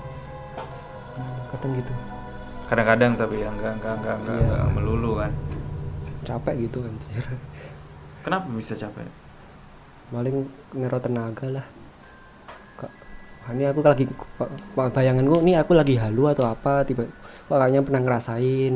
Kadang 1.54 1.78
gitu 1.78 2.09
Kadang-kadang 2.70 3.18
tapi 3.18 3.42
ya 3.42 3.50
nggak 3.50 3.72
nggak 3.76 3.94
nggak 3.98 4.16
nggak 4.22 4.38
Iya. 4.40 4.70
melulu 4.70 5.18
kan. 5.18 5.32
capek 6.20 6.54
gitu 6.62 6.84
anjir 6.84 7.24
Kenapa 8.22 8.46
bisa 8.52 8.76
capek? 8.76 9.08
paling 10.10 10.42
nero 10.74 10.98
tenaga 10.98 11.46
lah 11.48 11.66
Kak, 12.76 12.90
ini 13.48 13.62
aku 13.64 13.78
lagi 13.80 14.04
pa- 14.36 14.50
bayanganku 14.90 15.38
ini 15.40 15.54
aku 15.54 15.72
lagi 15.72 15.94
halu 15.94 16.26
atau 16.26 16.44
apa 16.44 16.82
tiba 16.82 17.06
wah, 17.46 17.56
kayaknya 17.56 17.80
pernah 17.80 18.02
ngerasain 18.02 18.74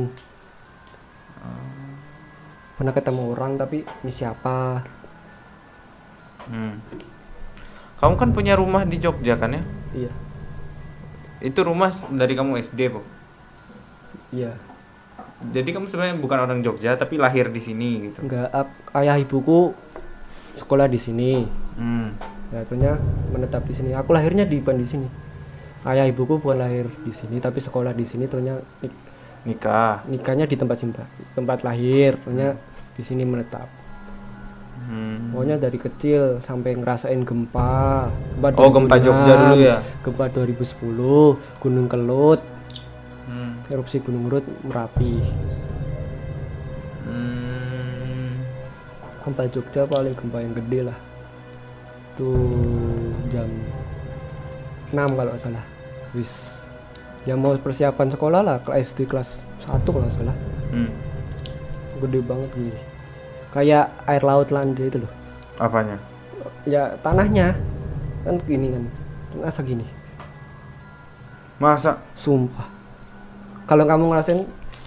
pernah 2.74 2.92
ketemu 2.92 3.22
orang 3.30 3.54
tapi 3.54 3.82
ini 4.02 4.10
siapa 4.10 4.82
Hmm. 6.44 6.76
Kamu 7.96 8.14
kan 8.14 8.30
punya 8.30 8.52
rumah 8.52 8.84
di 8.84 8.96
Jogja 8.96 9.34
kan 9.34 9.48
ya? 9.50 9.62
iya 9.92 10.12
Itu 11.40 11.60
rumah 11.60 11.88
dari 12.10 12.32
kamu 12.32 12.60
SD, 12.60 12.80
Bu. 12.88 13.00
Iya 14.34 14.52
Jadi 15.44 15.70
kamu 15.70 15.86
sebenarnya 15.86 16.16
bukan 16.16 16.38
orang 16.40 16.58
Jogja 16.60 16.96
tapi 16.96 17.14
lahir 17.14 17.46
di 17.48 17.60
sini 17.60 18.08
gitu. 18.08 18.18
enggak 18.20 18.48
ayah 18.92 19.14
ibuku 19.14 19.76
sekolah 20.54 20.86
di 20.86 20.96
sini 20.96 21.44
Hmm. 21.74 22.14
ya 22.48 22.60
akhirnya 22.60 22.96
menetap 23.28 23.62
di 23.62 23.74
sini 23.74 23.90
aku 23.92 24.10
lahirnya 24.10 24.42
di 24.42 24.58
bukan 24.58 24.76
di 24.76 24.86
sini 24.86 25.06
ayah 25.84 26.06
ibuku 26.06 26.38
bukan 26.38 26.58
lahir 26.60 26.86
di 26.98 27.10
sini 27.10 27.38
tapi 27.38 27.58
sekolah 27.58 27.90
di 27.90 28.02
sini 28.02 28.24
ternyata 28.24 28.62
nik- 28.80 29.02
Nikah. 29.44 30.06
nikahnya 30.06 30.46
di 30.46 30.54
tempat 30.54 30.78
simpan 30.78 31.04
tempat 31.32 31.60
lahir 31.60 32.16
ternyata 32.16 32.56
di 32.90 33.02
sini 33.02 33.22
menetap 33.22 33.68
Hmm. 34.76 35.32
pokoknya 35.32 35.56
dari 35.58 35.78
kecil 35.78 36.22
sampai 36.40 36.74
ngerasain 36.74 37.20
gempa 37.20 38.06
gempa 38.36 38.48
Oh, 38.54 38.68
gempa 38.68 38.94
2006, 38.94 39.02
Jogja 39.02 39.32
dulu 39.34 39.56
ya? 39.58 39.76
gempa 40.00 40.24
2010 40.28 41.28
Gunung 41.58 41.86
Kelut 41.86 42.40
Hmm. 42.40 42.53
Erupsi 43.72 44.00
Gunung 44.00 44.28
Kelut 44.28 44.44
Merapi. 44.64 45.12
Hmm. 47.04 48.40
gempa 49.24 49.48
Jogja 49.48 49.88
paling 49.88 50.12
gempa 50.12 50.44
yang 50.44 50.52
gede 50.52 50.80
lah. 50.92 50.98
Tuh 52.16 53.12
jam 53.32 53.48
6 54.92 54.96
kalau 54.96 55.32
nggak 55.32 55.40
salah. 55.40 55.64
Wis. 56.12 56.68
Yang 57.24 57.38
mau 57.40 57.56
persiapan 57.56 58.08
sekolah 58.12 58.40
lah 58.44 58.56
kelas 58.60 58.92
SD 58.92 59.08
kelas 59.08 59.40
1 59.64 59.80
kalau 59.88 60.04
nggak 60.04 60.16
salah. 60.16 60.36
Hmm. 60.68 60.92
gede 62.04 62.20
banget 62.20 62.50
gini. 62.52 62.80
Kayak 63.54 63.94
air 64.04 64.22
laut 64.26 64.50
Lande 64.52 64.84
itu 64.84 64.98
loh. 65.00 65.12
Apanya? 65.56 65.96
ya 66.68 66.96
tanahnya. 67.00 67.56
Kan 68.28 68.36
gini 68.44 68.72
kan. 68.72 68.84
Masa 69.34 69.66
gini 69.66 69.82
Masa? 71.58 71.98
sumpah 72.14 72.83
kalau 73.64 73.84
kamu 73.84 74.04
ngerasain 74.06 74.40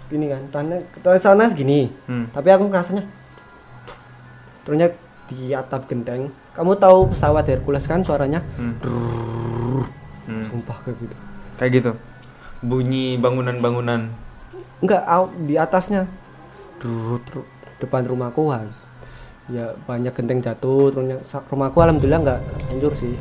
ini 0.08 0.26
kan 0.28 0.42
tanah 0.52 0.80
sana 1.18 1.46
segini 1.46 1.92
Hmm. 2.06 2.30
tapi 2.32 2.48
aku 2.48 2.66
ngerasanya 2.66 3.04
ternyata 4.64 4.96
di 5.28 5.52
atap 5.52 5.86
genteng 5.86 6.28
kamu 6.52 6.76
tahu 6.76 7.12
pesawat 7.12 7.46
Hercules 7.46 7.84
kan 7.84 8.02
suaranya 8.02 8.40
Hmm. 8.56 8.76
Hmm. 10.24 10.44
sumpah 10.44 10.78
kayak 10.82 10.98
gitu 11.00 11.16
Kayak 11.58 11.72
gitu. 11.74 11.92
Bunyi 12.60 13.18
bangunan-bangunan. 13.18 14.14
enggak 14.78 15.02
di 15.40 15.58
atasnya 15.58 16.06
drut, 16.78 17.26
depan 17.78 18.06
rumahku 18.06 18.54
ya 19.48 19.74
banyak 19.84 20.14
genteng 20.14 20.38
jatuh 20.38 20.94
terusnya 20.94 21.18
sa- 21.24 21.42
rumahku 21.44 21.82
alhamdulillah 21.82 22.22
nggak 22.22 22.40
hancur 22.68 22.94
sih. 22.94 23.18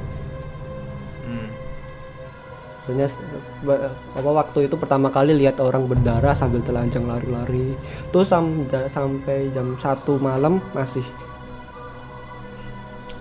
Terusnya 2.87 3.11
s- 3.11 3.19
ba- 3.67 3.91
apa 4.15 4.31
waktu 4.31 4.71
itu 4.71 4.79
pertama 4.79 5.11
kali 5.11 5.35
lihat 5.35 5.59
orang 5.59 5.91
berdarah 5.91 6.39
sambil 6.39 6.63
telanjang 6.63 7.03
lari-lari. 7.03 7.75
Terus 8.15 8.31
sam- 8.31 8.71
sampai 8.71 9.51
jam 9.51 9.75
satu 9.75 10.23
malam 10.23 10.63
masih. 10.71 11.03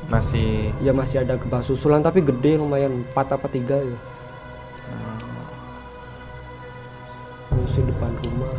Masih? 0.06 0.70
Ya 0.86 0.94
masih 0.94 1.26
ada 1.26 1.34
gempa 1.34 1.66
susulan 1.66 2.06
tapi 2.06 2.22
gede 2.22 2.62
lumayan 2.62 3.02
4 3.10 3.42
apa 3.42 3.50
3 3.50 3.82
ya. 3.82 3.98
Masih 7.50 7.82
depan 7.90 8.14
rumah. 8.22 8.54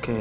Oke. 0.00 0.20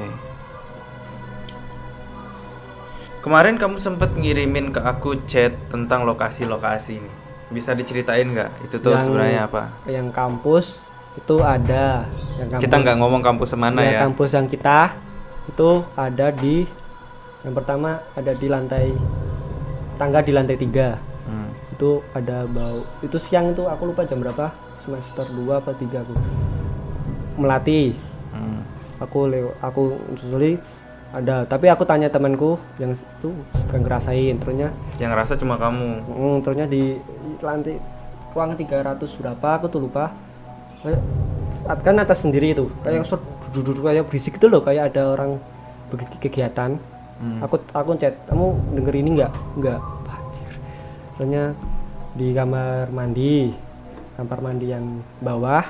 Kemarin 3.24 3.55
kamu 3.58 3.82
sempet 3.82 4.13
ngirimin 4.13 4.70
ke 4.70 4.84
aku 4.84 5.24
chat 5.25 5.55
tentang 5.72 6.05
lokasi-lokasi 6.05 7.01
ini. 7.01 7.25
Bisa 7.48 7.72
diceritain 7.72 8.25
nggak? 8.25 8.50
Itu 8.64 8.75
tuh 8.78 8.92
Yang- 8.92 9.06
sebenarnya 9.06 9.42
apa? 9.46 9.62
yang 9.86 10.08
kampus 10.10 10.90
itu 11.16 11.36
ada 11.40 12.04
yang 12.36 12.50
kampus, 12.50 12.64
Kita 12.64 12.75
nggak 12.78 12.98
ngomong 12.98 13.22
kampus 13.22 13.50
mana 13.56 13.80
ya, 13.80 13.92
ya. 13.92 14.00
kampus 14.04 14.30
yang 14.32 14.46
kita 14.46 14.92
itu 15.46 15.70
ada 15.94 16.28
di 16.30 16.68
yang 17.42 17.54
pertama 17.54 17.90
ada 18.12 18.32
di 18.32 18.48
lantai 18.48 18.92
tangga 19.96 20.20
di 20.20 20.32
lantai 20.32 20.58
tiga 20.58 20.98
Hmm. 21.24 21.50
itu 21.72 21.90
ada 22.12 22.46
bau 22.46 22.84
itu 23.00 23.16
siang 23.16 23.50
itu 23.50 23.64
aku 23.64 23.88
lupa 23.88 24.04
jam 24.04 24.20
berapa 24.20 24.50
semester 24.75 25.25
2 25.28 25.56
apa 25.56 25.72
3 25.72 25.98
aku 26.00 26.14
melatih 27.36 27.96
Hmm. 28.30 28.62
aku 28.98 29.20
lew 29.25 29.48
aku 29.58 29.84
susuli 30.14 30.60
ada 31.10 31.42
tapi 31.44 31.66
aku 31.66 31.82
tanya 31.82 32.06
temanku 32.08 32.60
yang 32.75 32.92
itu 32.92 33.30
gak 33.66 33.80
ngerasain 33.80 34.36
terusnya 34.36 34.70
Yang 34.98 35.10
ngerasa 35.14 35.34
cuma 35.36 35.56
kamu. 35.56 36.04
mm, 36.04 36.36
terusnya 36.42 36.68
di 36.68 37.00
lantai 37.42 37.75
ruang 38.36 38.51
300 38.56 39.00
berapa 39.20 39.48
aku 39.60 39.65
tuh 39.72 39.82
lupa. 39.84 40.12
Kayak 40.84 41.01
kan 41.82 41.98
atas 41.98 42.22
sendiri 42.22 42.54
itu 42.54 42.70
kayak 42.86 43.08
sur- 43.10 43.24
duduk 43.56 43.82
kayak 43.82 44.06
berisik 44.06 44.38
gitu 44.38 44.51
loh 44.51 44.62
kayak 44.62 44.94
ada 44.94 45.15
orang 45.15 45.39
begitu 45.89 46.30
kegiatan. 46.30 46.77
Hmm. 47.15 47.39
aku 47.39 47.63
aku 47.72 47.96
chat 47.96 48.12
kamu 48.27 48.60
denger 48.75 48.96
ini 49.00 49.10
nggak? 49.15 49.32
Nggak. 49.56 49.80
Anjir. 50.12 50.51
terusnya 51.15 51.44
di 52.12 52.27
kamar 52.36 52.92
mandi 52.92 53.56
kamar 54.20 54.39
mandi 54.44 54.68
yang 54.72 55.00
bawah 55.24 55.63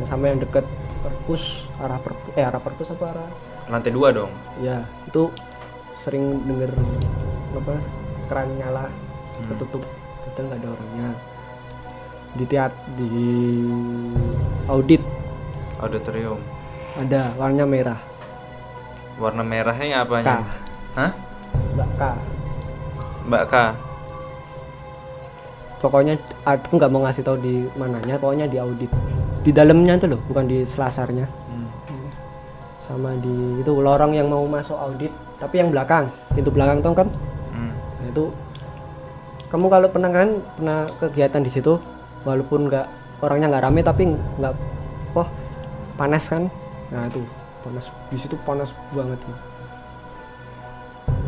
yang 0.00 0.08
sama 0.08 0.28
yang 0.28 0.44
deket 0.44 0.64
perpus 1.00 1.64
arah 1.80 1.96
perpus 2.00 2.32
eh 2.36 2.44
arah 2.44 2.60
perpus 2.60 2.92
apa 2.92 3.04
arah? 3.16 3.28
Lantai 3.72 3.96
dua 3.96 4.12
dong. 4.12 4.28
ya 4.60 4.84
itu 5.08 5.32
sering 6.04 6.44
denger 6.44 6.76
apa 7.56 7.74
keran 8.28 8.48
nyala 8.60 8.84
ketutup 9.48 9.80
padahal 10.34 10.46
nggak 10.48 10.58
ada 10.58 10.68
orangnya 10.68 11.08
di 12.34 12.44
teat 12.44 12.72
di 12.92 13.10
audit 14.66 15.02
Auditorium. 15.78 16.40
ada 16.96 17.30
warnanya 17.34 17.66
merah 17.66 18.00
Warna 19.14 19.46
merahnya 19.46 19.86
K 19.96 20.02
apanya? 20.02 20.36
Hah? 20.94 21.10
mbak 21.72 21.90
K 21.92 22.02
Mbak 23.24 23.44
K. 23.46 23.54
pokoknya 25.78 26.14
aku 26.42 26.72
nggak 26.74 26.90
mau 26.90 27.04
ngasih 27.04 27.22
tahu 27.22 27.36
di 27.38 27.54
mananya 27.74 28.16
pokoknya 28.16 28.46
di 28.46 28.56
audit 28.56 28.90
di 29.40 29.50
dalamnya 29.50 29.94
tuh 29.96 30.16
loh 30.16 30.20
bukan 30.24 30.44
di 30.44 30.64
selasarnya 30.64 31.26
Hmm. 31.46 31.68
sama 32.80 33.14
di 33.14 33.30
itu 33.60 33.70
lorong 33.70 34.10
yang 34.10 34.26
mau 34.26 34.42
masuk 34.44 34.74
audit 34.74 35.12
tapi 35.36 35.60
yang 35.60 35.70
belakang 35.70 36.08
pintu 36.32 36.48
belakang 36.48 36.80
tuh 36.80 36.96
kan 36.96 37.08
Hmm. 37.50 37.70
nah 37.70 38.06
itu 38.08 38.24
kamu 39.48 39.66
kalau 39.68 39.88
pernah 39.88 40.10
kan 40.10 40.28
pernah 40.54 40.78
kegiatan 40.98 41.40
di 41.40 41.50
situ 41.50 41.76
walaupun 42.22 42.68
nggak 42.68 42.86
orangnya 43.20 43.46
nggak 43.48 43.64
rame 43.64 43.80
tapi 43.80 44.02
nggak 44.10 44.52
oh 45.14 45.28
panas 45.94 46.24
kan 46.26 46.48
nah 46.88 47.06
itu 47.06 47.20
panas 47.60 47.84
di 48.08 48.18
situ 48.18 48.34
panas 48.42 48.70
banget 48.90 49.18
sih 49.20 49.34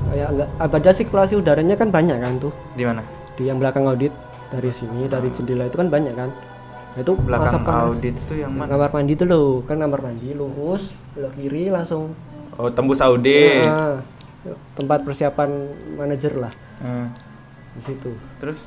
kayak 0.07 0.29
nggak 0.33 0.49
ada 0.61 0.91
sirkulasi 0.93 1.35
udaranya 1.37 1.75
kan 1.75 1.89
banyak 1.91 2.17
kan 2.17 2.33
tuh 2.39 2.53
Di 2.73 2.85
mana? 2.85 3.03
di 3.37 3.45
yang 3.45 3.61
belakang 3.61 3.85
audit 3.85 4.15
dari 4.49 4.71
sini 4.71 5.05
dari 5.07 5.29
jendela 5.29 5.69
itu 5.69 5.77
kan 5.77 5.89
banyak 5.89 6.15
kan 6.15 6.31
nah, 6.95 7.01
itu 7.01 7.13
Belakang 7.19 7.61
panas. 7.61 7.85
audit 7.91 8.15
itu 8.17 8.35
yang 8.39 8.53
mana? 8.53 8.71
kamar 8.71 8.91
mandi 8.93 9.13
itu 9.13 9.25
loh 9.25 9.61
kan 9.63 9.77
kamar 9.77 10.01
mandi 10.01 10.33
lurus 10.33 10.89
belok 11.13 11.33
kiri 11.35 11.69
langsung 11.69 12.17
Oh, 12.57 12.73
tembus 12.73 13.05
audit. 13.05 13.69
Ah, 13.69 14.01
tempat 14.73 15.05
persiapan 15.05 15.69
manajer 15.93 16.33
lah 16.35 16.49
Hmm. 16.77 17.09
Di 17.77 17.83
situ 17.85 18.11
Terus? 18.39 18.59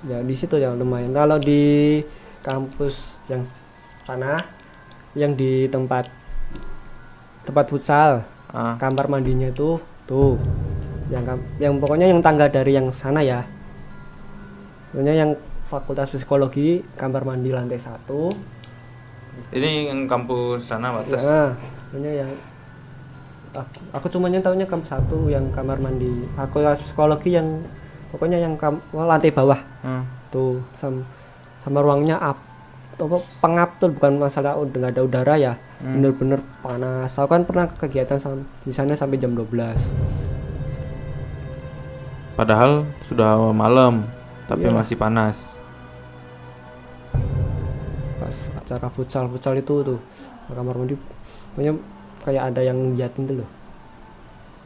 ya 0.00 0.18
di 0.20 0.32
situ 0.32 0.56
yang 0.56 0.74
lumayan 0.74 1.12
kalau 1.12 1.36
di 1.36 2.00
kampus 2.40 3.20
yang 3.28 3.44
sana 4.02 4.40
yang 5.12 5.36
di 5.36 5.68
tempat 5.68 6.08
tempat 7.44 7.66
futsal 7.68 8.24
Ah. 8.50 8.74
kamar 8.74 9.06
mandinya 9.06 9.46
itu 9.46 9.78
tuh 10.04 10.34
yang 11.06 11.22
yang 11.62 11.78
pokoknya 11.78 12.10
yang 12.10 12.18
tangga 12.18 12.50
dari 12.50 12.74
yang 12.74 12.90
sana 12.90 13.22
ya 13.22 13.46
pokoknya 14.90 15.14
yang 15.14 15.30
fakultas 15.70 16.10
psikologi 16.10 16.82
kamar 16.98 17.22
mandi 17.22 17.54
lantai 17.54 17.78
satu 17.78 18.26
Ini 19.54 19.86
yang 19.86 20.10
kampus 20.10 20.66
sana 20.66 20.90
batas. 20.90 21.22
nah 21.22 21.54
pokoknya 21.86 22.26
yang 22.26 22.30
aku, 23.54 23.70
aku 23.94 24.06
cuma 24.10 24.26
yang 24.26 24.42
tahunya 24.42 24.66
kamar 24.66 24.86
satu 24.88 25.30
yang 25.30 25.46
kamar 25.54 25.78
mandi 25.78 26.10
fakultas 26.34 26.82
psikologi 26.82 27.38
yang 27.38 27.62
pokoknya 28.10 28.38
yang 28.38 28.54
kam, 28.54 28.82
oh, 28.90 29.02
lantai 29.02 29.30
bawah 29.30 29.58
Hmm. 29.80 30.02
tuh 30.28 30.58
sama, 30.74 31.02
sama 31.60 31.78
ruangnya 31.78 32.16
up 32.16 32.38
apa 32.92 33.16
pengap 33.40 33.80
tuh 33.80 33.88
bukan 33.88 34.20
masalah 34.20 34.52
udah 34.54 34.76
nggak 34.76 34.92
ada 34.92 35.02
udara 35.02 35.34
ya 35.34 35.52
Hmm. 35.78 35.96
bener-bener 35.96 36.40
panas 36.60 37.08
aku 37.10 37.30
kan 37.30 37.42
pernah 37.42 37.64
kegiatan 37.66 38.20
sam- 38.20 38.44
di 38.60 38.70
sana 38.70 38.92
sampai 38.92 39.16
jam 39.16 39.32
12 39.32 39.80
Padahal 42.30 42.88
sudah 43.02 43.52
malam, 43.52 44.00
tapi 44.46 44.64
Iya. 44.64 44.72
masih 44.74 44.96
panas. 44.96 45.36
pas 48.16 48.36
acara 48.54 48.86
futsal 48.88 49.24
futsal 49.26 49.56
itu 49.56 49.74
tuh 49.82 49.98
kamar 50.46 50.76
mandi 50.76 50.92
kayak 52.20 52.52
ada 52.52 52.60
yang 52.60 52.76
ngeliatin 52.76 53.24
tuh 53.24 53.36
loh 53.40 53.50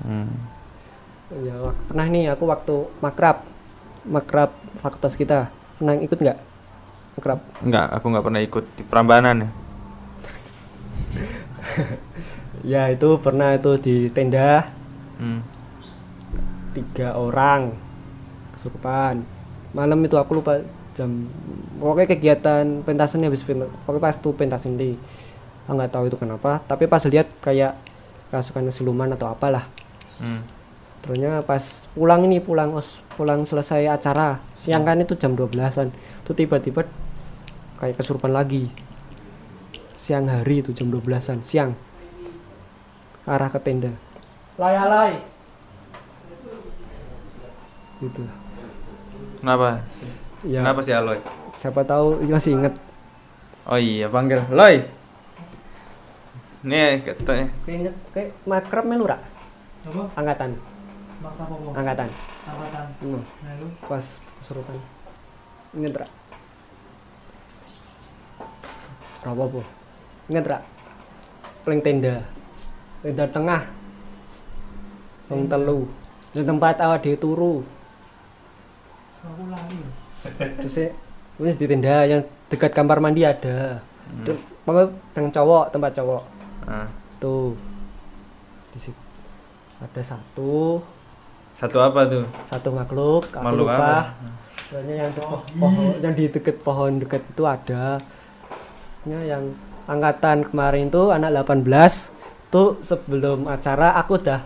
Hmm. 0.03 0.27
Ya 1.43 1.75
pernah 1.91 2.07
nih 2.07 2.31
aku 2.31 2.45
waktu 2.47 2.77
makrab. 3.03 3.43
Makrab 4.05 4.51
fakultas 4.79 5.17
kita. 5.17 5.51
Pernah 5.81 5.99
ikut 5.99 6.19
nggak? 6.21 6.39
Makrab? 7.19 7.41
Enggak, 7.65 7.87
aku 7.95 8.05
nggak 8.13 8.25
pernah 8.25 8.41
ikut. 8.45 8.65
Di 8.77 8.83
Prambanan 8.85 9.37
ya. 9.43 9.49
ya 12.77 12.83
itu 12.93 13.09
pernah 13.19 13.57
itu 13.57 13.73
di 13.81 13.97
tenda. 14.13 14.69
Hmm. 15.15 15.47
tiga 16.75 17.15
orang 17.15 17.71
kesurupan 18.59 19.23
malam 19.71 19.99
itu 20.03 20.19
aku 20.19 20.43
lupa 20.43 20.59
jam 20.99 21.31
pokoknya 21.79 22.19
kegiatan 22.19 22.83
pentasan 22.83 23.23
habis 23.27 23.47
penta, 23.47 23.71
pokoknya 23.87 24.03
pas 24.03 24.17
tuh 24.19 24.35
pentasan 24.35 24.75
di. 24.75 24.99
Aku 25.65 25.75
nggak 25.75 25.97
tahu 25.97 26.05
itu 26.13 26.19
kenapa 26.21 26.61
tapi 26.67 26.85
pas 26.85 27.01
lihat 27.07 27.31
kayak 27.41 27.79
rasukan 28.29 28.71
siluman 28.75 29.11
atau 29.15 29.31
apalah. 29.31 29.71
Hmm. 30.19 30.43
Terusnya 31.05 31.45
pas 31.45 31.61
pulang 31.93 32.25
ini 32.25 32.41
pulang 32.41 32.73
os 32.73 32.97
pulang 33.13 33.45
selesai 33.45 33.85
acara 33.87 34.41
siang 34.57 34.83
kan 34.83 34.97
itu 34.97 35.13
jam 35.15 35.37
12an 35.37 35.93
itu 35.93 36.33
tiba-tiba 36.33 36.89
kayak 37.77 38.01
kesurupan 38.01 38.33
lagi 38.33 38.73
siang 39.95 40.27
hari 40.27 40.65
itu 40.65 40.73
jam 40.73 40.89
12an 40.89 41.45
siang 41.45 41.77
arah 43.25 43.53
ke 43.53 43.61
tenda 43.61 43.93
lay 44.57 44.75
alay 44.75 45.13
gitu 48.01 48.25
Kenapa? 49.45 49.85
ya 50.41 50.65
Kenapa 50.65 50.81
sih 50.81 50.97
Aloy? 50.97 51.21
siapa 51.53 51.85
tahu 51.85 52.25
masih 52.25 52.57
inget 52.57 52.75
Oh 53.65 53.81
iya, 53.81 54.13
panggil. 54.13 54.45
Loy. 54.53 54.85
Nih, 56.69 57.01
katanya. 57.01 57.49
kayak 57.65 57.77
inget 57.81 57.95
kayak 58.13 58.29
makrab 58.45 58.85
melu 58.85 59.09
Ra? 59.09 59.17
Apa? 59.89 60.05
angkatan? 60.21 60.53
Angkatan. 61.75 62.09
Angkatan. 62.47 62.87
Hmm, 63.01 63.23
Melu. 63.45 63.69
pas 63.89 64.05
kesurupan 64.43 64.77
inget 65.75 65.93
Ra? 65.97 66.09
berapa 69.25 69.43
apa 69.49 69.61
inget 70.29 70.45
Ra? 70.47 70.59
paling 71.65 71.81
tenda. 71.81 72.21
Tenda 73.01 73.25
tengah. 73.29 73.63
Wong 75.33 75.49
telu. 75.49 75.89
Di 76.37 76.45
tempat 76.45 76.77
awak 76.85 77.09
di 77.09 77.17
turu. 77.17 77.65
Aku 79.25 79.45
lali. 79.49 79.81
terus 80.61 80.77
ya, 80.77 80.89
wis 81.41 81.57
di 81.57 81.65
tenda 81.65 82.05
yang 82.05 82.21
dekat 82.53 82.77
kamar 82.77 83.01
mandi 83.01 83.25
ada. 83.25 83.81
Itu, 84.21 84.37
apa? 84.69 84.93
Yang 85.17 85.27
cowok 85.33 85.65
tempat 85.73 85.91
cowok. 85.97 86.23
Ah. 86.69 86.89
tuh. 87.17 87.57
Di 88.77 88.79
situ. 88.85 89.01
Ada 89.81 90.17
satu 90.17 90.85
Satu 91.55 91.79
apa 91.79 92.03
tuh? 92.11 92.27
satu 92.51 92.75
makhluk 92.75 93.31
aku 93.31 93.45
Makhluk 93.47 93.67
lupa. 93.71 93.79
apa? 93.79 93.95
soalnya 94.65 95.07
yang 95.07 95.13
pohon 95.55 95.95
yang 96.03 96.15
di 96.19 96.25
deket 96.27 96.57
pohon 96.67 96.99
deket 96.99 97.23
itu 97.31 97.43
ada. 97.47 98.03
Terusnya 98.03 99.21
yang 99.23 99.43
angkatan 99.87 100.49
kemarin 100.51 100.91
itu 100.91 101.15
anak 101.15 101.31
18 101.47 102.11
tuh 102.51 102.81
sebelum 102.83 103.47
acara 103.47 103.95
aku 103.95 104.19
udah 104.19 104.41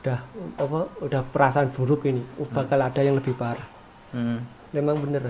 udah 0.00 0.18
apa 0.56 0.78
udah 1.04 1.22
perasaan 1.28 1.68
buruk 1.76 2.08
ini. 2.08 2.24
Uh, 2.40 2.48
bakal 2.48 2.80
ada 2.80 3.00
yang 3.04 3.20
lebih 3.20 3.36
parah. 3.36 3.68
Hmm. 4.16 4.40
memang 4.72 4.96
bener. 4.96 5.28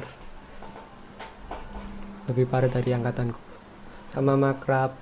Lebih 2.31 2.47
parah 2.47 2.71
dari 2.71 2.95
angkatanku. 2.95 3.41
Sama 4.15 4.39
makrab 4.39 4.95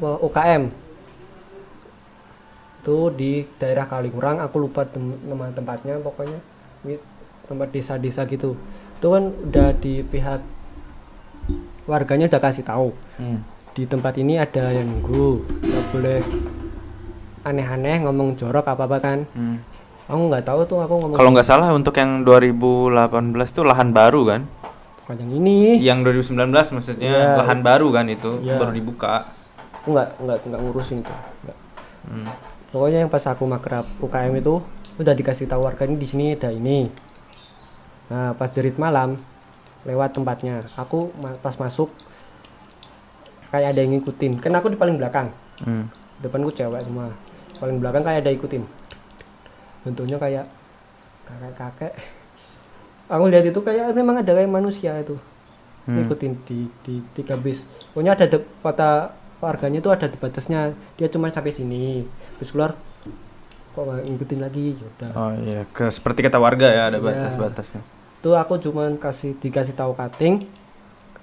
UKM 0.00 0.89
itu 2.80 2.96
di 3.10 3.32
daerah 3.54 3.84
Kaliurang 3.84 4.40
aku 4.40 4.56
lupa 4.58 4.82
tem- 4.82 5.20
nama 5.22 5.48
tempatnya 5.50 6.00
pokoknya 6.00 6.40
tempat 7.44 7.68
desa-desa 7.68 8.24
gitu 8.24 8.56
itu 8.96 9.06
kan 9.06 9.24
udah 9.28 9.68
di 9.74 10.00
pihak 10.02 10.40
warganya 11.84 12.24
udah 12.26 12.40
kasih 12.40 12.62
tahu 12.62 12.96
Hmm. 13.14 13.44
di 13.70 13.84
tempat 13.84 14.16
ini 14.16 14.36
ada 14.36 14.70
yang 14.70 14.88
nunggu 14.88 15.44
nggak 15.60 15.84
boleh 15.90 16.18
aneh-aneh 17.42 18.00
ngomong 18.00 18.32
jorok 18.34 18.64
apa 18.66 18.82
apa 18.82 18.98
kan 18.98 19.18
Hmm. 19.30 19.60
aku 20.06 20.22
nggak 20.26 20.44
tahu 20.44 20.60
tuh 20.64 20.78
aku 20.78 20.94
ngomong 20.96 21.16
Kalau 21.16 21.30
nggak 21.30 21.44
salah 21.46 21.68
untuk 21.70 21.92
yang 21.94 22.22
2018 22.22 22.96
tuh 23.50 23.64
lahan 23.64 23.90
baru 23.90 24.24
kan? 24.26 24.42
bukan 25.00 25.16
yang 25.18 25.32
ini 25.36 25.58
Yang 25.80 25.98
2019 26.22 26.70
maksudnya 26.70 27.10
Iya. 27.10 27.36
lahan 27.36 27.60
baru 27.60 27.90
kan 27.90 28.06
itu 28.06 28.40
Iya. 28.40 28.56
baru 28.56 28.72
dibuka. 28.72 29.26
aku 29.74 29.88
nggak 29.90 30.08
nggak 30.18 30.38
nggak 30.44 30.60
ngurusin 30.60 30.98
itu 31.00 31.14
Nggak. 31.42 31.56
Hmm. 32.02 32.26
Pokoknya 32.70 33.06
yang 33.06 33.10
pas 33.10 33.22
aku 33.26 33.44
makrab 33.46 33.86
UKM 33.98 34.34
itu 34.38 34.62
udah 34.98 35.14
dikasih 35.14 35.46
tahu 35.50 35.66
warga 35.66 35.86
ini 35.86 35.96
di 35.98 36.06
sini 36.08 36.24
ada 36.34 36.50
ini. 36.50 36.90
Nah 38.10 38.34
pas 38.34 38.50
jerit 38.50 38.74
malam 38.78 39.18
lewat 39.86 40.14
tempatnya. 40.16 40.66
Aku 40.76 41.10
pas 41.40 41.54
masuk 41.56 41.90
kayak 43.50 43.74
ada 43.74 43.80
yang 43.82 43.98
ngikutin. 43.98 44.38
Kan 44.38 44.54
aku 44.54 44.72
di 44.72 44.78
paling 44.78 44.96
belakang. 44.96 45.30
Hmm. 45.60 45.92
depanku 46.20 46.52
cewek 46.52 46.84
semua. 46.84 47.12
Paling 47.60 47.80
belakang 47.80 48.04
kayak 48.04 48.24
ada 48.24 48.32
ikutin. 48.32 48.64
Bentuknya 49.84 50.16
kayak 50.20 50.46
kakek 51.24 51.54
kakek 51.56 51.92
aku 53.10 53.24
lihat 53.26 53.44
itu 53.48 53.60
kayak 53.60 53.90
memang 53.96 54.22
ada 54.22 54.32
kayak 54.32 54.48
manusia 54.48 54.94
itu. 55.00 55.16
Hmm. 55.88 55.96
ngikutin 55.96 56.32
di 56.44 56.68
di 56.84 56.94
tiga 57.16 57.40
bis. 57.40 57.64
Pokoknya 57.90 58.12
ada 58.14 58.26
de- 58.28 58.48
kota 58.60 59.16
warganya 59.40 59.78
itu 59.78 59.88
ada 59.88 60.04
di 60.04 60.14
batasnya 60.14 60.70
dia 60.94 61.08
cuma 61.08 61.28
sampai 61.28 61.50
sini 61.50 62.04
bis 62.36 62.50
keluar 62.50 62.76
kok 63.70 63.86
ngikutin 63.86 64.40
lagi 64.40 64.74
Yaudah. 64.74 65.10
Oh 65.12 65.32
iya, 65.40 65.62
ke 65.66 65.88
seperti 65.88 66.20
kata 66.20 66.36
warga 66.36 66.66
ya 66.66 66.82
ada 66.86 66.98
Iya. 66.98 67.06
batas-batasnya. 67.06 67.80
itu 68.20 68.30
aku 68.30 68.60
cuman 68.60 68.94
kasih 68.94 69.32
dikasih 69.34 69.72
tahu 69.72 69.94
cutting 69.94 70.44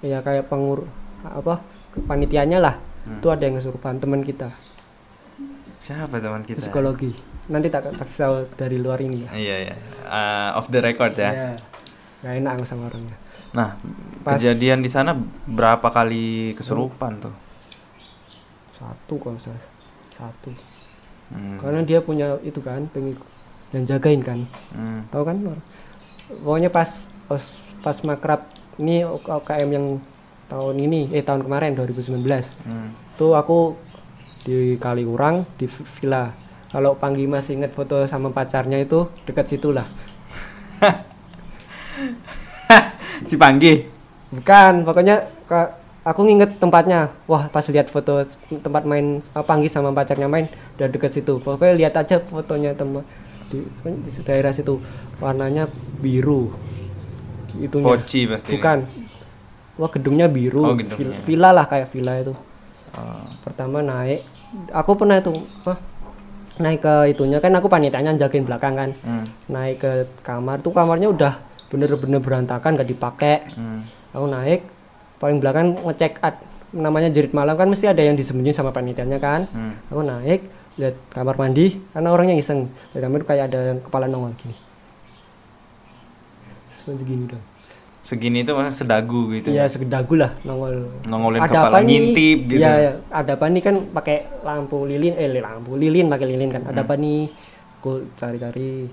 ya 0.00 0.18
kayak 0.18 0.46
pengur 0.46 0.82
apa 1.20 1.62
panitianya 2.04 2.58
lah 2.58 2.74
Hmm. 3.00 3.16
itu 3.16 3.28
ada 3.28 3.40
yang 3.40 3.54
kesurupan 3.54 3.96
teman 3.96 4.20
kita 4.20 4.50
Siapa 5.80 6.18
teman 6.18 6.42
kita? 6.42 6.58
psikologi 6.58 7.14
nanti 7.46 7.70
tak 7.70 7.88
kasih 7.94 8.16
tahu 8.18 8.34
dari 8.54 8.76
luar 8.76 8.98
ini 8.98 9.24
ya 9.24 9.30
Iya 9.32 9.56
iya. 9.62 9.74
Ah, 10.04 10.50
off 10.54 10.68
the 10.68 10.78
record 10.78 11.14
ya. 11.14 11.30
Iya. 11.30 11.50
nggak 12.18 12.34
enak 12.36 12.50
aku 12.52 12.64
sama 12.66 12.82
orangnya 12.86 13.16
Nah, 13.48 13.80
Pas- 14.20 14.36
kejadian 14.36 14.82
di 14.82 14.90
sana 14.90 15.16
berapa 15.46 15.88
kali 15.88 16.52
kesurupan 16.52 17.16
tuh? 17.18 17.32
Satu 18.78 19.14
kalau 19.18 19.36
saya 19.36 19.58
satu 20.14 20.50
Hmm. 21.28 21.60
karena 21.60 21.82
dia 21.82 22.00
punya 22.00 22.40
itu 22.40 22.56
kan 22.58 22.88
pengikut 22.88 23.20
yang 23.70 23.84
jagain 23.84 24.18
kan 24.18 24.38
Hmm. 24.72 25.04
tahu 25.08 25.22
kan 25.22 25.36
pokoknya 26.40 26.68
pas 26.68 27.08
pas, 27.24 27.40
pas 27.78 27.96
makrab 28.00 28.40
ini 28.76 29.04
UKM 29.04 29.68
yang 29.68 29.86
tahun 30.48 30.74
ini 30.80 31.12
eh 31.12 31.20
tahun 31.20 31.42
kemarin 31.42 31.76
2019 31.76 32.52
Hmm. 32.64 32.88
tuh 33.14 33.34
aku 33.34 33.74
di 34.40 34.74
Kaliurang 34.76 35.44
di 35.54 35.68
villa 35.68 36.32
kalau 36.68 36.94
Panggi 36.94 37.24
masih 37.24 37.54
inget 37.54 37.70
foto 37.70 38.04
sama 38.04 38.28
pacarnya 38.28 38.78
itu 38.78 39.06
dekat 39.24 39.48
situ 39.48 39.68
lah 39.68 39.84
si 43.28 43.36
Panggi. 43.36 43.84
bukan 44.28 44.84
pokoknya 44.84 45.24
ka- 45.44 45.77
aku 46.08 46.24
nginget 46.24 46.56
tempatnya. 46.56 47.12
Wah 47.28 47.52
pas 47.52 47.64
lihat 47.68 47.92
foto 47.92 48.24
tempat 48.48 48.88
main 48.88 49.20
ah, 49.36 49.44
Panggi 49.44 49.68
sama 49.68 49.92
pacarnya 49.92 50.24
main 50.24 50.48
udah 50.80 50.88
deket 50.88 51.20
situ. 51.20 51.36
Pokoknya 51.36 51.74
lihat 51.76 51.94
aja 52.00 52.16
fotonya 52.24 52.72
teman 52.72 53.04
di, 53.52 53.68
di 53.84 54.10
daerah 54.24 54.56
situ. 54.56 54.80
Warnanya 55.20 55.68
biru. 56.00 56.56
Itunya. 57.60 57.84
Poci 57.84 58.20
pasti. 58.24 58.56
bukan. 58.56 58.88
Wah 59.76 59.90
gedungnya 59.92 60.26
biru. 60.26 60.64
Oh, 60.64 60.74
gedungnya. 60.74 61.20
villa 61.28 61.50
lah 61.52 61.68
kayak 61.68 61.92
villa 61.92 62.16
itu. 62.16 62.34
Oh. 62.96 63.28
pertama 63.44 63.84
naik. 63.84 64.24
Aku 64.72 64.96
pernah 64.96 65.20
itu 65.20 65.30
apa 65.62 65.76
naik 66.56 66.80
ke 66.80 66.94
itunya. 67.12 67.38
Kan 67.38 67.52
aku 67.52 67.68
panitianya 67.68 68.16
jagain 68.16 68.48
belakang 68.48 68.74
kan. 68.74 68.90
Hmm. 69.04 69.24
naik 69.52 69.84
ke 69.84 69.92
kamar. 70.24 70.64
Tuh 70.64 70.72
kamarnya 70.72 71.12
udah 71.12 71.34
bener-bener 71.68 72.18
berantakan 72.24 72.80
gak 72.80 72.88
dipakai. 72.88 73.44
Hmm. 73.52 73.84
aku 74.08 74.24
naik 74.24 74.77
paling 75.18 75.42
belakang 75.42 75.74
ngecek 75.82 76.22
ad 76.22 76.38
namanya 76.70 77.10
jerit 77.10 77.34
malam 77.34 77.58
kan 77.58 77.66
mesti 77.66 77.90
ada 77.90 78.02
yang 78.02 78.14
disembunyiin 78.14 78.54
sama 78.54 78.70
panitianya 78.70 79.18
kan. 79.18 79.50
Hmm. 79.50 79.74
aku 79.90 80.02
naik 80.06 80.40
lihat 80.78 80.94
kamar 81.10 81.34
mandi 81.34 81.74
karena 81.90 82.08
orangnya 82.14 82.36
iseng. 82.38 82.70
Di 82.94 83.02
kamar 83.02 83.26
kayak 83.26 83.50
ada 83.50 83.58
yang 83.74 83.78
kepala 83.82 84.06
nongol 84.06 84.32
gini. 84.38 84.56
Segini 86.88 87.26
dong 87.28 87.44
Segini 88.08 88.40
itu 88.40 88.56
maksudnya 88.56 88.72
sedagu 88.72 89.28
gitu. 89.36 89.52
iya 89.52 89.68
segedagu 89.68 90.16
lah 90.16 90.32
nongol. 90.40 90.88
Nongolin 91.04 91.44
ada 91.44 91.52
kepala 91.52 91.68
apa 91.68 91.78
nih? 91.84 91.88
ngintip 91.92 92.38
gitu. 92.48 92.62
Iya, 92.64 92.72
iya. 92.80 92.92
ada 93.12 93.32
apa 93.36 93.44
nih? 93.52 93.60
Kan 93.60 93.76
pakai 93.92 94.16
lampu 94.40 94.88
lilin 94.88 95.12
eh 95.12 95.28
lampu 95.28 95.76
lilin 95.76 96.08
pakai 96.08 96.26
lilin 96.30 96.48
kan. 96.48 96.62
Hmm. 96.64 96.72
ada 96.72 96.80
apa 96.88 96.94
nih? 96.96 97.28
Aku 97.82 98.08
cari-cari. 98.16 98.88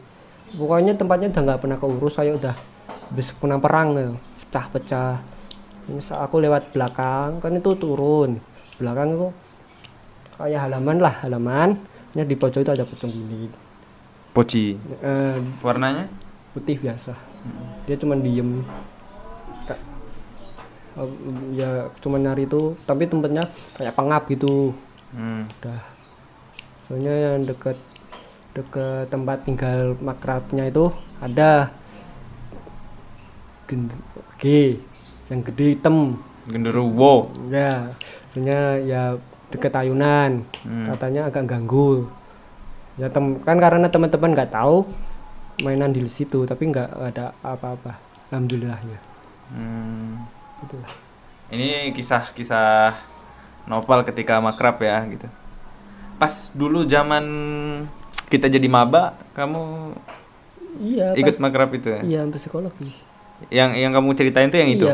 Pokoknya 0.60 1.00
tempatnya 1.00 1.32
udah 1.32 1.42
nggak 1.48 1.60
pernah 1.64 1.78
keurus 1.80 2.20
saya 2.20 2.36
udah 2.36 2.56
habis 3.08 3.32
kena 3.32 3.56
perang 3.56 3.90
ya, 3.96 4.10
pecah-pecah 4.44 5.35
saat 6.02 6.26
aku 6.26 6.42
lewat 6.42 6.74
belakang 6.74 7.38
kan 7.40 7.52
itu 7.54 7.72
turun. 7.78 8.42
Belakang 8.82 9.16
itu 9.16 9.28
kayak 10.36 10.70
halaman 10.70 10.98
lah 11.00 11.16
halaman. 11.24 11.70
Ini 12.16 12.24
di 12.24 12.36
pojok 12.40 12.64
itu 12.64 12.72
ada 12.72 12.88
pocong 12.88 13.12
lilin 13.12 13.52
Poci. 14.32 14.76
Eh, 15.04 15.36
Warnanya? 15.64 16.08
putih 16.56 16.80
biasa. 16.80 17.12
Dia 17.84 18.00
cuman 18.00 18.24
diem. 18.24 18.64
Oh, 20.96 21.12
ya 21.52 21.92
cuman 22.00 22.24
nyari 22.24 22.48
itu 22.48 22.72
tapi 22.88 23.04
tempatnya 23.04 23.44
kayak 23.76 23.96
pengap 24.00 24.32
gitu. 24.32 24.72
Hmm. 25.12 25.44
udah. 25.60 25.84
Soalnya 26.88 27.14
yang 27.16 27.44
deket 27.44 27.76
deket 28.56 29.12
tempat 29.12 29.44
tinggal 29.44 30.00
makrabnya 30.00 30.72
itu 30.72 30.88
ada. 31.20 31.76
G 34.40 34.80
yang 35.28 35.42
gede 35.42 35.66
hitam 35.74 36.18
Genderuwo. 36.46 37.34
ya 37.50 37.90
soalnya 38.30 38.60
ya 38.80 39.02
deket 39.50 39.74
ayunan 39.74 40.46
Hmm. 40.62 40.86
katanya 40.90 41.26
agak 41.26 41.46
ganggu 41.46 42.06
ya 42.96 43.08
tem 43.08 43.40
kan 43.40 43.58
karena 43.58 43.88
teman-teman 43.88 44.32
nggak 44.32 44.52
tahu 44.52 44.86
mainan 45.62 45.90
di 45.90 46.04
situ 46.06 46.44
tapi 46.44 46.68
nggak 46.68 46.90
ada 47.06 47.34
apa-apa 47.42 47.98
alhamdulillahnya 48.30 49.00
Hmm. 49.48 50.26
itulah 50.62 50.90
Ini 51.46 51.94
kisah-kisah 51.94 52.98
novel 53.66 54.02
ketika 54.04 54.38
makrab 54.38 54.78
ya 54.80 55.06
gitu. 55.06 55.30
Pas 56.16 56.34
dulu 56.52 56.82
zaman 56.84 57.22
kita 58.26 58.50
jadi 58.50 58.66
maba, 58.66 59.14
kamu 59.32 59.94
iya 60.82 61.14
ikut 61.14 61.38
pas, 61.38 61.44
makrab 61.44 61.70
itu 61.72 61.88
ya? 61.88 62.02
iya 62.02 62.20
sampai 62.22 62.40
psikologi 62.40 62.90
Yang 63.50 63.70
yang 63.78 63.92
kamu 63.94 64.10
ceritain 64.14 64.50
tuh 64.50 64.58
yang 64.58 64.72
itu. 64.72 64.88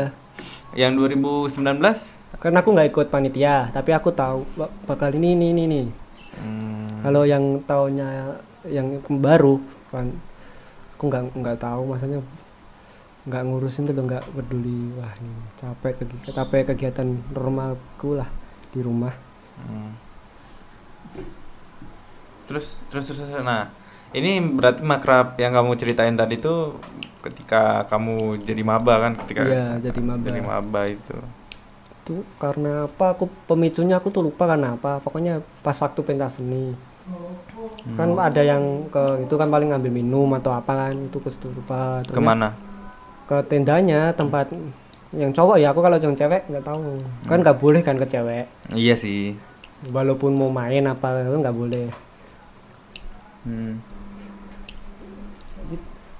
Yang 0.72 0.92
2019? 0.98 2.22
karena 2.40 2.58
aku 2.58 2.74
nggak 2.74 2.90
ikut 2.90 3.06
panitia 3.06 3.70
tapi 3.70 3.94
aku 3.94 4.10
tahu 4.10 4.42
bak- 4.58 4.74
bakal 4.88 5.14
ini 5.14 5.38
ini 5.38 5.46
ini, 5.54 5.62
ini. 5.68 5.82
Hmm. 6.42 7.04
kalau 7.04 7.22
yang 7.22 7.60
tahunnya 7.62 8.34
yang 8.66 8.98
baru 9.06 9.62
kan 9.92 10.10
aku 10.96 11.06
nggak 11.06 11.22
nggak 11.38 11.58
tahu 11.60 11.82
masanya 11.86 12.18
nggak 13.22 13.42
ngurusin 13.46 13.86
tuh 13.86 13.94
nggak 13.94 14.24
peduli 14.34 14.90
wah 14.98 15.12
ini 15.22 15.30
capek 15.54 16.02
kegi- 16.02 16.34
capek 16.34 16.74
kegiatan 16.74 17.06
normalku 17.30 18.18
lah 18.18 18.26
di 18.74 18.80
rumah 18.82 19.14
Hmm. 19.62 19.94
Terus 22.50 22.82
terus 22.90 23.04
terus, 23.12 23.20
nah 23.44 23.70
ini 24.12 24.40
berarti 24.40 24.84
makrab 24.84 25.34
yang 25.40 25.52
kamu 25.52 25.72
ceritain 25.76 26.12
tadi 26.12 26.36
tuh 26.36 26.76
ketika 27.22 27.86
kamu 27.86 28.42
jadi 28.42 28.62
maba 28.66 28.98
kan 28.98 29.12
ketika 29.24 29.46
Iya, 29.46 29.66
jadi 29.78 30.00
maba. 30.02 30.24
jadi 30.26 30.40
maba 30.42 30.80
itu. 30.84 31.16
Itu 32.02 32.14
karena 32.36 32.90
apa? 32.90 33.14
Aku 33.14 33.30
pemicunya 33.46 33.96
aku 33.96 34.10
tuh 34.10 34.26
lupa 34.26 34.44
karena 34.44 34.74
apa. 34.74 34.98
Pokoknya 35.00 35.40
pas 35.62 35.78
waktu 35.78 36.00
pentas 36.02 36.42
seni. 36.42 36.74
Kan 37.96 38.14
ada 38.14 38.42
yang 38.42 38.86
ke 38.90 39.26
itu 39.26 39.34
kan 39.34 39.48
paling 39.50 39.70
ngambil 39.74 39.90
minum 39.90 40.30
atau 40.38 40.54
apa 40.54 40.86
kan 40.86 40.94
itu 40.94 41.18
kesurupan 41.18 42.06
Terus 42.06 42.14
ke 42.14 42.22
mana? 42.22 42.54
Ke 43.26 43.42
tendanya 43.46 44.10
tempat 44.14 44.50
yang 45.12 45.30
cowok 45.30 45.56
ya 45.58 45.70
aku 45.74 45.80
kalau 45.82 45.98
yang 45.98 46.14
cewek 46.14 46.42
nggak 46.50 46.64
tahu. 46.66 47.00
Kan 47.26 47.42
nggak 47.42 47.58
boleh 47.58 47.80
kan 47.82 47.96
ke 47.98 48.06
cewek. 48.06 48.46
Iya 48.74 48.94
sih. 48.98 49.34
Walaupun 49.88 50.34
mau 50.34 50.50
main 50.50 50.82
apa 50.86 51.22
nggak 51.22 51.56
boleh. 51.56 51.86
Hmm. 53.42 53.82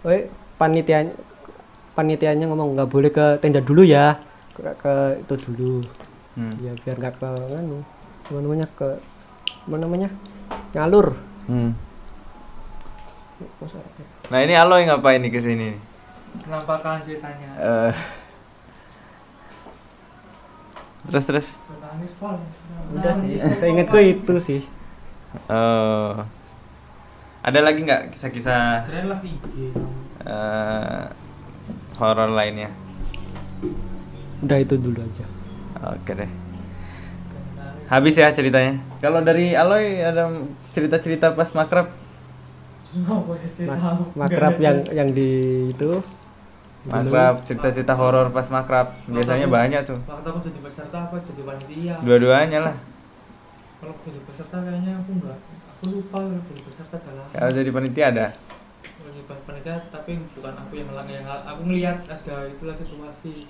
Woi, 0.02 0.26
panitia 0.58 1.06
panitianya 1.92 2.48
ngomong 2.48 2.74
nggak 2.74 2.90
boleh 2.90 3.10
ke 3.12 3.36
tenda 3.38 3.60
dulu 3.60 3.84
ya 3.84 4.16
ke, 4.52 4.62
ke 4.76 4.94
itu 5.20 5.34
dulu 5.46 5.84
Hmm. 6.32 6.48
ya 6.64 6.72
biar 6.80 6.96
nggak 6.96 7.20
ke 7.20 7.28
anu 7.52 7.84
namanya 8.32 8.64
ke 8.72 8.96
apa 9.68 9.76
namanya 9.76 10.08
ngalur 10.72 11.12
Hmm. 11.44 11.76
nah 14.32 14.40
ini 14.40 14.56
Aloy 14.56 14.88
ngapain 14.88 15.20
nih 15.20 15.28
ke 15.28 15.42
sini? 15.42 15.76
Penampakan 16.40 17.02
ceritanya. 17.04 17.50
Eh. 17.60 17.92
terus 21.04 21.24
terus 21.26 21.48
udah 22.94 23.12
sih 23.18 23.36
saya 23.52 23.68
ingatku 23.68 23.98
itu 23.98 24.34
sih 24.40 24.62
Oh. 25.48 26.12
Ada 27.42 27.64
lagi 27.64 27.82
nggak 27.82 28.12
kisah-kisah 28.12 28.84
Keren 28.84 29.08
lah 29.08 29.18
IG. 30.22 30.30
eh, 30.30 31.02
horor 31.98 32.30
lainnya? 32.30 32.70
Udah 34.42 34.58
itu 34.58 34.74
dulu 34.78 34.98
aja. 35.02 35.26
Oke 35.94 36.14
deh. 36.14 36.30
Habis 37.90 38.16
ya 38.16 38.32
ceritanya. 38.32 38.80
Kalau 39.02 39.20
dari 39.20 39.52
Aloy 39.52 40.00
ada 40.00 40.30
cerita-cerita 40.72 41.34
pas 41.36 41.50
makrab? 41.52 41.90
Makrab 44.16 44.54
yang 44.60 44.84
yang 44.92 45.08
di 45.12 45.30
itu 45.72 46.00
Makrab, 46.82 47.46
cerita-cerita 47.46 47.94
horor 47.94 48.34
pas 48.34 48.50
makrab. 48.50 48.90
Biasanya 49.06 49.46
banyak 49.46 49.86
tuh. 49.86 49.98
Waktu 50.02 50.28
aku 50.34 50.40
jadi 50.42 50.58
peserta 50.66 50.98
apa 51.06 51.16
jadi 51.22 51.42
panitia. 51.46 51.94
Dua-duanya 52.02 52.58
lah. 52.58 52.76
Kalau 53.78 53.94
jadi 54.02 54.20
peserta 54.26 54.56
kayaknya 54.66 54.92
aku 54.98 55.10
enggak. 55.14 55.38
Aku 55.78 55.84
lupa 55.94 56.18
kalau 56.18 56.42
jadi 56.42 56.62
peserta 56.66 56.96
adalah 56.98 57.24
Kalau 57.30 57.52
jadi 57.54 57.70
panitia 57.70 58.04
ada. 58.10 58.26
Jadi 59.12 59.28
panitia 59.44 59.76
tapi 59.92 60.16
bukan 60.32 60.54
aku 60.56 60.72
yang 60.80 60.88
ngelang 60.88 61.08
yang 61.12 61.24
aku 61.28 61.60
ngelihat 61.68 61.98
ada 62.08 62.48
itulah 62.48 62.72
situasi. 62.72 63.44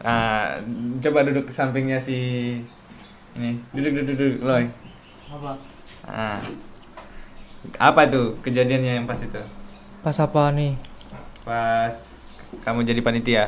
Nah, 0.00 0.56
coba 1.00 1.24
duduk 1.24 1.48
ke 1.48 1.52
sampingnya 1.52 1.96
si 1.96 2.16
ini. 3.36 3.60
Duduk 3.72 3.92
duduk 4.00 4.16
duduk, 4.16 4.40
Loy. 4.44 4.64
Apa? 5.32 5.52
Nah. 6.08 6.40
Apa 7.76 8.08
tuh 8.08 8.40
kejadiannya 8.40 9.00
yang 9.00 9.06
pas 9.08 9.20
itu? 9.20 9.40
Pas 10.00 10.16
apa 10.16 10.48
nih? 10.52 10.76
Pas 11.44 11.96
kamu 12.64 12.88
jadi 12.88 13.00
panitia. 13.04 13.44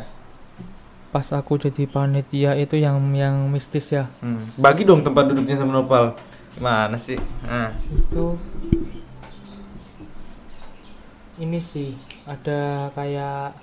Pas 1.13 1.29
aku 1.33 1.61
jadi 1.61 1.89
panitia 1.89 2.57
itu 2.57 2.77
yang 2.81 2.97
yang 3.13 3.49
mistis 3.49 3.93
ya. 3.93 4.09
Hmm. 4.21 4.49
Bagi 4.57 4.85
dong 4.85 5.05
tempat 5.05 5.33
duduknya 5.33 5.57
sama 5.57 5.77
Nopal. 5.81 6.17
Gimana 6.57 6.97
sih? 7.01 7.17
Nah. 7.49 7.73
Itu 7.89 8.37
ini 11.41 11.61
sih 11.63 11.97
ada 12.29 12.93
kayak 12.93 13.57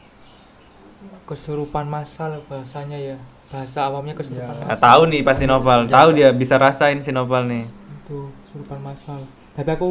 kesurupan 1.30 1.86
masal 1.86 2.42
bahasanya 2.50 2.98
ya. 2.98 3.18
Bahasa 3.50 3.90
awamnya 3.90 4.14
kesurupan 4.14 4.46
Ya. 4.46 4.62
Nah, 4.66 4.78
masal. 4.78 4.82
tahu 4.82 5.02
nih 5.10 5.22
pasti 5.26 5.46
Nopal. 5.50 5.80
Tahu 5.90 6.10
dia 6.14 6.30
bisa 6.34 6.58
rasain 6.58 7.02
si 7.02 7.10
Nopal 7.14 7.46
nih. 7.46 7.66
Itu 8.06 8.30
kesurupan 8.50 8.80
masal. 8.82 9.26
Tapi 9.54 9.70
aku 9.74 9.90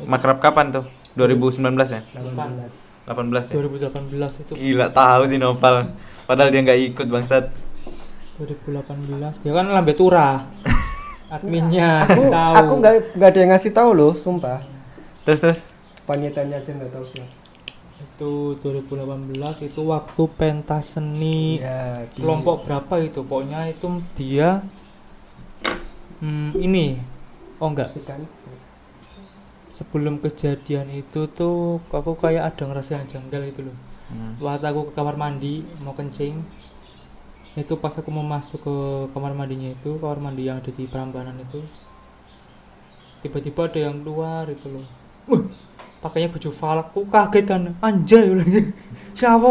Makrab 0.00 0.40
kapan 0.40 0.72
tuh? 0.72 0.88
2019 1.18 1.60
ya? 1.92 2.00
18. 2.16 3.04
18 3.04 3.52
ya? 3.52 3.54
2018 3.60 4.40
itu 4.40 4.52
Gila 4.56 4.86
tahu 4.94 5.22
si 5.28 5.36
Nopal. 5.36 5.92
Padahal 6.24 6.48
dia 6.54 6.60
nggak 6.62 6.80
ikut 6.94 7.06
bangsat. 7.10 7.44
2018 8.40 9.44
dia 9.44 9.52
kan 9.52 9.66
lambe 9.68 9.92
turah 9.92 10.48
adminnya 11.34 12.08
Aku 12.08 12.32
tahu 12.32 12.52
aku 12.56 12.72
nggak 12.80 12.94
nggak 13.20 13.28
ada 13.28 13.38
yang 13.38 13.50
ngasih 13.52 13.72
tahu 13.76 13.90
loh, 13.92 14.12
sumpah. 14.16 14.64
Terus 15.28 15.40
terus. 15.44 15.62
Panitianya 16.10 16.56
aja 16.60 16.70
nggak 16.76 16.92
tahu 16.94 17.04
sih. 17.12 17.22
itu 18.04 18.32
2018 18.64 19.56
itu 19.68 19.80
waktu 19.92 20.22
pentas 20.38 20.96
seni 20.96 21.60
Ya, 21.60 22.08
di- 22.16 22.20
kelompok 22.22 22.56
berapa 22.66 22.94
itu? 23.04 23.20
Pokoknya 23.28 23.60
itu 23.72 23.86
dia 24.16 24.64
hmm, 26.20 26.50
ini 26.60 26.86
oh 27.60 27.68
enggak. 27.70 27.88
Kan 28.06 28.20
sebelum 29.76 30.14
kejadian 30.24 30.86
itu 31.02 31.20
tuh 31.38 31.56
aku 31.98 32.12
kayak 32.22 32.44
ada 32.54 32.62
ngerasa 32.68 32.90
yang 32.98 33.06
janggal 33.12 33.42
itu 33.50 33.60
loh. 33.66 33.76
Hmm. 34.10 34.34
waktu 34.42 34.66
aku 34.70 34.80
ke 34.90 34.92
kamar 34.98 35.14
mandi 35.14 35.54
mau 35.84 35.94
kencing 35.94 36.34
itu 37.62 37.74
pas 37.82 37.94
aku 38.00 38.10
mau 38.16 38.26
masuk 38.34 38.58
ke 38.66 38.74
kamar 39.14 39.32
mandinya 39.38 39.70
itu 39.76 39.90
kamar 40.02 40.18
mandi 40.24 40.42
yang 40.48 40.58
ada 40.62 40.70
di 40.78 40.84
Prambanan 40.92 41.36
itu 41.46 41.60
tiba-tiba 43.22 43.68
ada 43.68 43.80
yang 43.90 43.96
keluar 44.02 44.44
itu 44.48 44.66
loh. 44.72 44.86
Wih, 45.28 45.42
pakainya 46.00 46.32
baju 46.32 46.50
falak 46.50 46.86
aku 46.90 47.04
kaget 47.08 47.44
kan 47.44 47.62
anjay 47.84 48.24
siapa 49.18 49.48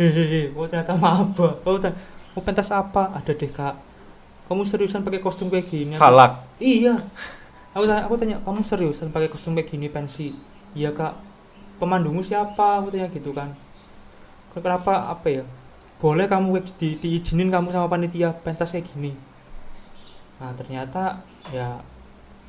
hehehe 0.00 0.52
oh 0.56 0.64
ternyata 0.64 0.96
maba 0.96 1.56
oh 1.64 1.76
ternyata 1.76 2.00
mau 2.32 2.40
pentas 2.40 2.72
apa 2.72 3.12
ada 3.12 3.32
deh 3.36 3.52
kak 3.52 3.92
kamu 4.52 4.68
seriusan 4.68 5.00
pakai 5.00 5.24
kostum 5.24 5.48
kayak 5.48 5.64
gini 5.72 5.96
Falak. 5.96 6.44
Iya. 6.60 7.00
Aku 7.72 7.88
tanya, 7.88 8.04
aku 8.04 8.20
tanya, 8.20 8.36
kamu 8.44 8.60
seriusan 8.60 9.08
pakai 9.08 9.32
kostum 9.32 9.56
kayak 9.56 9.72
gini 9.72 9.88
pensi? 9.88 10.36
Iya 10.76 10.92
kak. 10.92 11.16
Pemandumu 11.80 12.20
siapa? 12.20 12.84
Aku 12.84 12.92
tanya 12.92 13.08
gitu 13.08 13.32
kan. 13.32 13.56
Kenapa 14.52 15.08
apa 15.08 15.26
ya? 15.32 15.44
Boleh 15.96 16.28
kamu 16.28 16.60
di, 16.76 17.00
diizinin 17.00 17.48
kamu 17.48 17.72
sama 17.72 17.88
panitia 17.88 18.36
pentas 18.44 18.76
kayak 18.76 18.92
gini? 18.92 19.16
Nah 20.36 20.52
ternyata 20.52 21.24
ya 21.48 21.80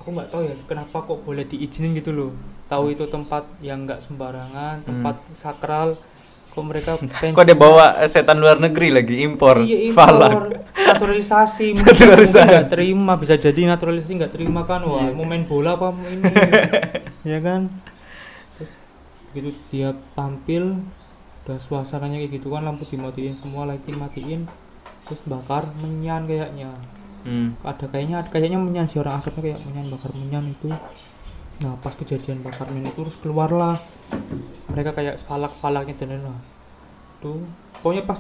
aku 0.01 0.11
nggak 0.11 0.27
tahu 0.27 0.43
ya 0.43 0.53
kenapa 0.67 1.07
kok 1.07 1.23
boleh 1.23 1.47
diizinin 1.47 1.95
gitu 1.95 2.11
loh. 2.11 2.35
Tahu 2.73 2.85
itu 2.89 3.05
tempat 3.05 3.45
yang 3.61 3.85
nggak 3.85 4.01
sembarangan, 4.01 4.81
tempat 4.81 5.15
sakral. 5.37 5.93
Kok 6.49 6.65
mereka 6.65 6.97
pensi? 6.97 7.29
Kok 7.37 7.45
dia 7.45 7.53
bawa 7.53 7.85
setan 8.05 8.37
luar 8.37 8.57
negeri 8.57 8.89
lagi 8.89 9.21
impor? 9.21 9.61
Iya 9.61 9.89
impor, 9.89 10.57
naturalisasi, 10.73 11.65
mungkin 11.77 11.93
Naturalisasi. 11.93 12.37
mungkin 12.39 12.53
nggak 12.57 12.69
terima, 12.69 13.13
bisa 13.15 13.35
jadi 13.37 13.61
naturalisasi 13.69 14.13
nggak 14.17 14.33
terima 14.33 14.61
kan, 14.61 14.81
wah 14.85 15.05
Iya. 15.05 15.13
mau 15.13 15.25
main 15.25 15.45
bola 15.45 15.73
apa 15.73 15.93
ini, 16.03 16.29
ya 17.33 17.39
kan? 17.41 17.69
Terus 18.57 18.73
begitu 19.29 19.49
dia 19.69 19.93
tampil, 20.13 20.77
udah 21.45 21.57
suasananya 21.57 22.21
kayak 22.21 22.37
gitu 22.37 22.49
kan, 22.49 22.61
lampu 22.61 22.85
dimatiin 22.85 23.33
semua, 23.37 23.65
lighting 23.65 23.97
matiin, 23.97 24.41
terus 25.05 25.21
bakar 25.25 25.69
menyan 25.77 26.25
kayaknya, 26.25 26.69
Hmm. 27.23 27.55
ada 27.63 27.87
kayaknya 27.87 28.19
kayaknya 28.27 28.59
menyan 28.59 28.83
si 28.83 28.99
orang 28.99 29.15
asapnya 29.15 29.41
kayak 29.47 29.59
menyan 29.63 29.87
bakar 29.89 30.11
menyan 30.13 30.43
itu, 30.43 30.67
nah 31.61 31.77
pas 31.79 31.93
kejadian 31.93 32.41
bakar 32.41 32.67
itu 32.73 32.91
terus 32.95 33.15
keluarlah. 33.21 33.77
Mereka 34.73 34.91
kayak 34.97 35.15
falak-falaknya 35.27 35.93
dan 35.99 36.09
lain-lain. 36.17 36.41
tuh 37.23 37.39
pokoknya 37.79 38.03
pas 38.03 38.19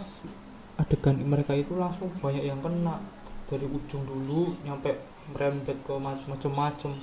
adegan 0.79 1.19
mereka 1.19 1.51
itu 1.57 1.75
langsung 1.75 2.07
banyak 2.21 2.43
yang 2.45 2.59
kena. 2.61 3.01
Dari 3.49 3.65
ujung 3.67 4.03
dulu 4.07 4.55
nyampe 4.63 4.95
merembet 5.33 5.77
ke 5.83 5.93
ma- 5.99 6.23
macem-macem. 6.29 6.93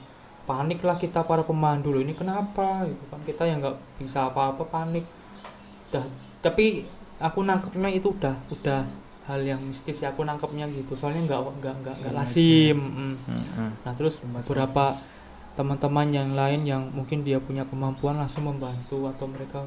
Panik 0.49 0.81
lah 0.83 0.97
kita 0.99 1.23
para 1.23 1.45
pemandu 1.45 1.93
loh 1.95 2.03
ini 2.03 2.16
kenapa? 2.16 2.83
Gitu 2.88 3.05
kan. 3.11 3.21
Kita 3.23 3.43
yang 3.47 3.61
nggak 3.61 3.77
bisa 4.01 4.31
apa-apa 4.33 4.64
panik. 4.66 5.05
Dah 5.93 6.05
tapi 6.40 6.88
aku 7.21 7.45
nangkepnya 7.45 7.93
itu 7.93 8.09
udah 8.16 8.33
udah 8.49 8.81
hal 9.29 9.40
yang 9.45 9.61
mistis 9.61 10.01
ya 10.01 10.11
aku 10.11 10.25
nangkepnya 10.25 10.66
gitu. 10.73 10.97
Soalnya 10.97 11.29
nggak 11.29 11.40
nggak 11.61 11.75
nggak 11.85 11.95
nggak 12.01 12.14
lazim. 12.16 12.79
mm. 12.81 13.14
Hmm, 13.29 13.45
hmm. 13.61 13.71
Nah 13.85 13.93
terus 13.95 14.19
beberapa 14.25 14.97
teman-teman 15.53 16.09
yang 16.09 16.31
lain 16.33 16.61
yang 16.63 16.83
mungkin 16.91 17.21
dia 17.21 17.39
punya 17.39 17.63
kemampuan 17.65 18.17
langsung 18.17 18.47
membantu 18.47 19.07
atau 19.07 19.27
mereka 19.27 19.67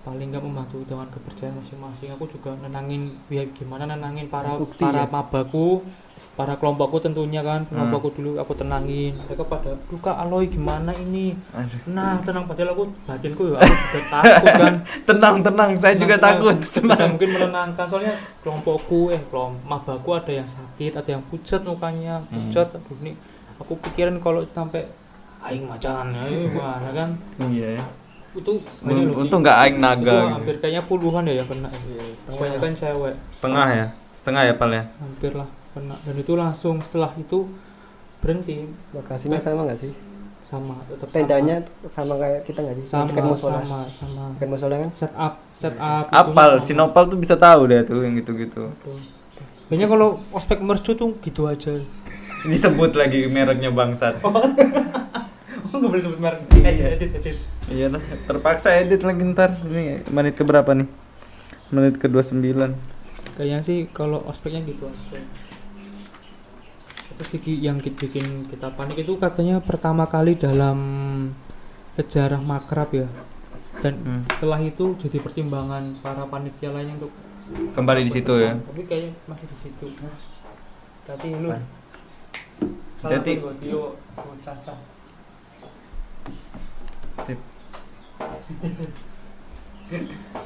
paling 0.00 0.30
nggak 0.30 0.38
membantu 0.40 0.80
dengan 0.82 1.06
kepercayaan 1.06 1.58
masing-masing. 1.58 2.14
Aku 2.14 2.24
juga 2.26 2.54
nenangin 2.56 3.10
ya 3.26 3.42
gimana 3.50 3.84
nenangin 3.84 4.26
para 4.26 4.54
Bukti 4.54 4.78
para 4.78 5.02
ya? 5.02 5.10
mabaku, 5.10 5.82
para 6.32 6.54
kelompokku 6.54 7.02
tentunya 7.02 7.42
kan 7.42 7.66
kelompokku 7.66 8.14
dulu 8.14 8.38
aku 8.38 8.54
tenangin. 8.54 9.18
Mereka 9.18 9.42
pada 9.44 9.74
duka 9.84 10.14
aloy 10.14 10.46
gimana 10.46 10.94
ini? 10.94 11.34
Aduh. 11.50 11.90
Nah 11.90 12.22
tenang 12.22 12.46
padahal 12.46 12.70
aku 12.72 12.84
batinku 13.02 13.50
ya 13.50 13.58
aku 13.58 13.74
juga 13.74 14.00
takut 14.08 14.52
kan. 14.54 14.74
Tenang 15.10 15.34
tenang, 15.42 15.70
saya 15.76 15.94
juga 15.96 16.14
Nah, 16.14 16.22
takut. 16.24 16.54
bisa 16.56 16.78
Tenang. 16.78 17.08
mungkin 17.10 17.28
menenangkan 17.32 17.84
soalnya 17.84 18.14
kelompokku 18.40 19.10
eh 19.10 19.20
kelompok 19.26 19.58
mabaku 19.66 20.10
ada 20.14 20.32
yang 20.32 20.46
sakit 20.46 20.92
ada 20.94 21.10
yang 21.10 21.22
pucat 21.26 21.60
mukanya 21.60 22.22
Hmm. 22.22 22.46
pucat 22.46 22.70
aduh 22.72 22.94
ini 22.96 23.18
aku 23.58 23.74
pikirin 23.82 24.22
kalau 24.22 24.46
sampai 24.46 24.86
aing 25.42 25.64
macan 25.64 26.06
ya 26.10 26.22
gimana 26.24 26.88
kan 26.90 27.08
Iya. 27.42 27.68
ya. 27.76 27.84
itu 28.34 28.52
Untung 29.14 29.40
nggak 29.40 29.58
aing 29.58 29.76
itu 29.76 29.84
naga. 29.84 30.04
gitu. 30.12 30.34
hampir 30.34 30.54
kayaknya 30.58 30.82
puluhan 30.84 31.22
ya 31.24 31.34
yang 31.36 31.48
kena 31.48 31.68
kebanyakan 32.26 32.72
cewek 32.74 33.14
Setengah 33.30 33.66
ya. 33.70 33.86
Setengah 34.12 34.42
ya 34.42 34.54
pal 34.54 34.70
ya. 34.70 34.82
hampir 34.96 35.32
lah 35.32 35.48
kena 35.72 35.96
dan 35.98 36.14
itu 36.14 36.32
langsung 36.34 36.80
setelah 36.80 37.12
itu 37.14 37.46
berhenti 38.18 38.64
lokasinya 38.90 39.36
sama 39.36 39.64
nggak 39.64 39.78
sih? 39.78 39.92
sama 40.42 40.78
tetap 40.86 41.10
Tendanya 41.10 41.58
sama 41.86 42.14
kayak 42.16 42.42
kita 42.42 42.62
nggak 42.62 42.76
sih? 42.76 42.86
sama 42.86 43.10
Dekat 43.10 43.18
sama 43.18 43.30
musola. 43.32 43.58
sama, 43.58 43.80
sama. 43.90 44.24
Dekat 44.32 44.48
musola 44.48 44.74
kan? 44.78 44.90
set 44.92 45.12
up 45.12 45.34
set 45.50 45.74
up 45.74 46.04
Apal, 46.08 46.50
itunya 46.52 46.62
si 46.62 46.70
sama. 46.70 46.78
Nopal 46.84 47.04
tuh 47.06 47.18
bisa 47.18 47.34
tahu 47.34 47.60
deh 47.66 47.82
tuh 47.82 47.98
yang 48.00 48.14
gitu-gitu. 48.14 48.62
Tuh. 48.78 48.98
Kayaknya 49.66 49.86
kalau 49.88 50.08
ospek 50.30 50.58
mercu 50.60 50.94
tuh 50.94 51.18
gitu 51.18 51.42
aja. 51.44 51.74
Disebut 52.46 52.92
lagi 52.92 53.26
mereknya 53.26 53.68
bangsat. 53.68 54.22
Oh 54.22 54.32
nggak 55.76 55.90
boleh 55.90 56.02
sebut 56.02 56.18
merek. 56.18 56.40
Edit, 56.56 56.86
edit, 56.96 57.10
edit. 57.14 57.36
Iya 57.66 57.86
lah, 57.90 58.00
terpaksa 58.24 58.72
edit 58.76 59.02
lagi 59.02 59.22
ntar. 59.26 59.50
Ini 59.60 60.06
menit 60.08 60.34
ke 60.34 60.42
berapa 60.42 60.70
nih? 60.72 60.88
Menit 61.68 61.98
ke 61.98 62.06
29. 62.06 62.38
Kayaknya 63.34 63.58
sih 63.60 63.84
kalau 63.86 64.22
ospeknya 64.22 64.64
gitu. 64.64 64.86
Terus 67.12 67.28
sih 67.28 67.40
yang 67.58 67.76
ki- 67.76 67.92
bikin 67.92 68.24
kita 68.46 68.70
panik 68.70 68.98
itu 68.98 69.16
katanya 69.16 69.58
pertama 69.58 70.04
kali 70.04 70.32
dalam 70.32 70.78
sejarah 71.94 72.38
makrab 72.38 72.92
ya. 72.94 73.08
Dan 73.76 73.94
Hmm. 73.98 74.22
setelah 74.30 74.56
itu 74.58 74.96
jadi 74.96 75.18
pertimbangan 75.18 76.00
para 76.00 76.24
panitia 76.24 76.70
lainnya 76.70 76.96
untuk 76.96 77.12
Kembali 77.46 78.02
di 78.02 78.10
situ 78.10 78.32
ya. 78.36 78.58
Tapi 78.58 78.82
kayaknya 78.82 79.14
masih 79.24 79.46
di 79.46 79.56
situ. 79.60 79.86
Hati 81.06 81.30
lu. 81.30 81.46
Hati-hati. 81.46 81.75
Caca. 83.02 84.74
Sip. 87.26 87.38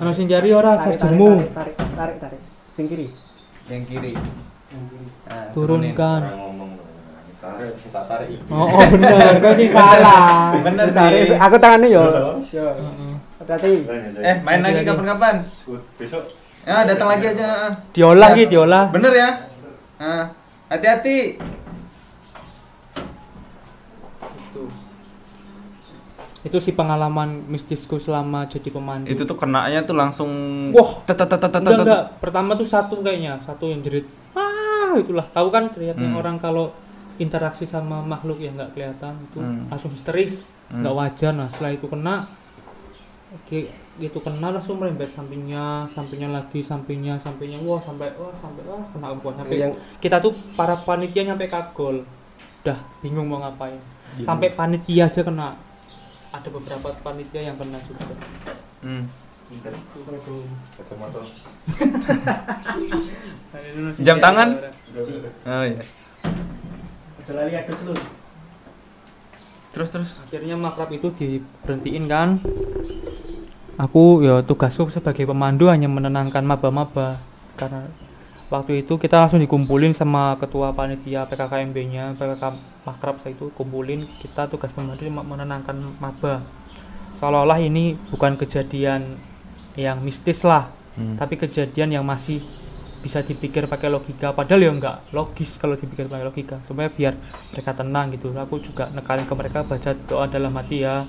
Ono 0.01 0.11
sing 0.13 0.27
jari 0.29 0.51
ora 0.53 0.77
chargermu. 0.81 1.31
tarik, 1.55 1.77
tarik, 1.77 1.77
tarik, 1.97 2.17
tarik. 2.21 2.41
Sing 2.75 2.85
kiri. 2.91 3.07
Yang 3.71 3.83
kiri. 3.87 4.13
Nah. 4.17 5.49
Turunkan. 5.55 6.21
ngomong 6.27 6.71
tarik 7.41 7.73
tak 7.89 8.05
tarik 8.05 8.29
Oh, 8.53 8.69
oh 8.69 8.85
bener, 8.93 9.41
kau 9.41 9.53
sih 9.59 9.69
salah. 9.71 10.53
Bener 10.61 10.87
Tarik. 10.93 11.33
sih. 11.33 11.37
Aku 11.39 11.57
tangannya 11.57 11.89
yo. 11.89 12.05
Hati-hati. 13.41 13.73
Eh, 14.21 14.37
main 14.45 14.61
lagi 14.61 14.85
kapan-kapan? 14.85 15.41
besok 15.97 16.25
Ya, 16.61 16.85
datang 16.85 17.09
lagi 17.09 17.25
aja. 17.25 17.73
Diolah 17.97 18.37
gitu, 18.37 18.61
diolah. 18.61 18.93
Bener 18.93 19.13
ya? 19.17 19.29
Nah, 19.97 20.29
hati-hati. 20.69 21.41
Itu 26.41 26.57
sih 26.57 26.73
pengalaman 26.73 27.45
mistisku 27.53 28.01
selama 28.01 28.49
jadi 28.49 28.73
pemandu. 28.73 29.13
Itu 29.13 29.29
tuh 29.29 29.37
kenanya 29.37 29.85
tuh 29.85 29.93
langsung 29.93 30.31
Wah. 30.73 31.05
enggak. 31.85 32.05
Pertama 32.17 32.51
tuh 32.57 32.69
satu 32.69 32.95
kayaknya, 33.05 33.37
satu 33.45 33.69
yang 33.69 33.85
jerit. 33.85 34.09
Ah, 34.33 34.97
itulah. 34.97 35.29
Tahu 35.29 35.49
kan 35.53 35.69
teriaknya 35.69 36.09
Hmm. 36.09 36.21
orang 36.21 36.41
kalau 36.41 36.73
interaksi 37.21 37.69
sama 37.69 38.01
makhluk 38.01 38.41
yang 38.41 38.57
nggak 38.57 38.73
kelihatan 38.73 39.21
itu 39.29 39.39
Hmm. 39.45 39.69
langsung 39.69 39.93
histeris, 39.93 40.57
Hmm. 40.73 40.81
nggak 40.81 40.95
wajar. 40.97 41.33
Nah, 41.37 41.45
setelah 41.45 41.77
itu 41.77 41.87
kena 41.87 42.25
Oke, 43.31 43.71
gitu 44.03 44.19
kena 44.19 44.51
langsung 44.51 44.83
merembet 44.83 45.07
sampingnya, 45.15 45.87
sampingnya 45.95 46.35
lagi, 46.35 46.67
sampingnya, 46.67 47.15
sampingnya, 47.23 47.63
wah 47.63 47.79
sampai 47.79 48.11
wah 48.19 48.35
sampai 48.43 48.63
wah 48.67 48.83
kena 48.91 49.15
kuat 49.23 49.39
sampai 49.39 49.55
Yang 49.55 49.73
kita 50.03 50.19
tuh 50.19 50.35
para 50.59 50.75
panitia 50.75 51.23
nyampe 51.23 51.47
kagol, 51.47 52.03
udah 52.67 52.79
bingung 52.99 53.31
mau 53.31 53.39
ngapain. 53.39 53.79
Sampai 54.27 54.51
panitia 54.51 55.07
aja 55.07 55.23
kena. 55.23 55.55
Ada 56.31 56.49
beberapa 56.51 56.89
panitia 57.03 57.43
yang 57.43 57.59
kena 57.59 57.79
juga. 57.83 58.15
Hmm. 58.87 59.11
Jam 64.07 64.23
tangan? 64.23 64.55
Oh 65.43 65.65
iya. 65.67 65.83
Lali. 67.31 67.55
Terus 69.71 69.89
terus. 69.95 70.19
akhirnya 70.19 70.59
makrab 70.59 70.91
itu 70.91 71.15
diberhentiin 71.15 72.11
kan 72.11 72.43
aku 73.81 74.21
ya 74.21 74.43
tugasku 74.43 74.91
sebagai 74.91 75.25
pemandu 75.25 75.73
hanya 75.73 75.87
menenangkan 75.87 76.45
maba-maba 76.45 77.17
karena 77.55 77.87
waktu 78.53 78.83
itu 78.83 78.99
kita 78.99 79.23
langsung 79.23 79.41
dikumpulin 79.41 79.97
sama 79.97 80.37
ketua 80.37 80.75
panitia 80.77 81.25
PKKMB 81.25 81.77
nya 81.89 82.05
PKK 82.19 82.45
makrab 82.83 83.19
saya 83.19 83.33
itu 83.33 83.53
kumpulin 83.53 84.09
kita 84.19 84.47
tugas 84.47 84.71
pemandu 84.71 85.03
cuma 85.03 85.21
menenangkan 85.21 85.73
maba. 85.97 86.41
Seolah-olah 87.15 87.61
ini 87.61 88.01
bukan 88.09 88.35
kejadian 88.35 89.21
yang 89.75 90.01
mistis 90.01 90.43
lah 90.43 90.73
Hmm. 90.91 91.15
tapi 91.15 91.39
kejadian 91.39 91.95
yang 91.95 92.03
masih 92.03 92.43
bisa 92.99 93.23
dipikir 93.23 93.65
pakai 93.65 93.87
logika. 93.87 94.35
Padahal 94.35 94.61
ya 94.61 94.71
enggak 94.71 94.97
logis 95.11 95.55
kalau 95.55 95.73
dipikir 95.73 96.05
pakai 96.05 96.27
logika. 96.27 96.59
Supaya 96.65 96.89
biar 96.89 97.15
mereka 97.49 97.73
tenang 97.73 98.11
gitu. 98.11 98.35
Aku 98.35 98.59
juga 98.59 98.91
nekalin 98.91 99.23
ke 99.23 99.33
mereka 99.33 99.63
baca 99.63 99.91
doa 100.05 100.27
dalam 100.27 100.51
hati 100.53 100.83
ya. 100.83 101.07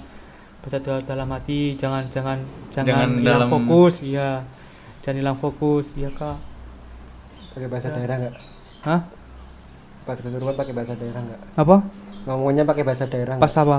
Baca 0.61 0.77
doa 0.77 1.01
dalam 1.01 1.27
hati 1.27 1.73
jangan 1.75 2.05
jangan 2.07 2.37
jangan, 2.69 2.87
Jangan 2.87 3.09
hilang 3.17 3.25
dalam- 3.41 3.49
fokus. 3.49 3.95
Ya 4.01 4.45
jangan 5.01 5.17
hilang 5.17 5.37
fokus. 5.37 5.97
Ya 5.97 6.09
kak. 6.09 6.37
Pakai 7.51 7.67
bahasa 7.67 7.89
daerah 7.89 8.15
enggak? 8.17 8.35
hah 8.81 9.01
Pas 10.01 10.17
kesurupan 10.17 10.53
pakai 10.53 10.73
bahasa 10.73 10.93
daerah 10.93 11.21
enggak? 11.21 11.41
apa 11.55 11.75
Ngomongnya 12.21 12.63
pakai 12.63 12.83
bahasa 12.83 13.05
daerah 13.05 13.35
pas 13.35 13.49
enggak? 13.49 13.65
apa 13.67 13.77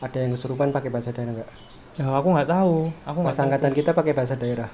Ada 0.00 0.18
yang 0.18 0.32
kesurupan 0.32 0.68
pakai 0.70 0.88
bahasa 0.88 1.10
daerah 1.10 1.32
enggak? 1.32 1.50
ya 1.92 2.06
aku 2.08 2.28
nggak 2.30 2.48
tahu 2.48 2.74
aku 3.02 3.18
nggak 3.18 3.26
Pas 3.26 3.36
tahu 3.36 3.44
angkatan 3.44 3.72
kita 3.74 3.90
pakai 3.92 4.12
bahasa 4.12 4.34
daerah, 4.34 4.70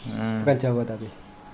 Hmm. 0.00 0.40
bukan 0.40 0.56
Jawa 0.56 0.82
tapi. 0.82 1.08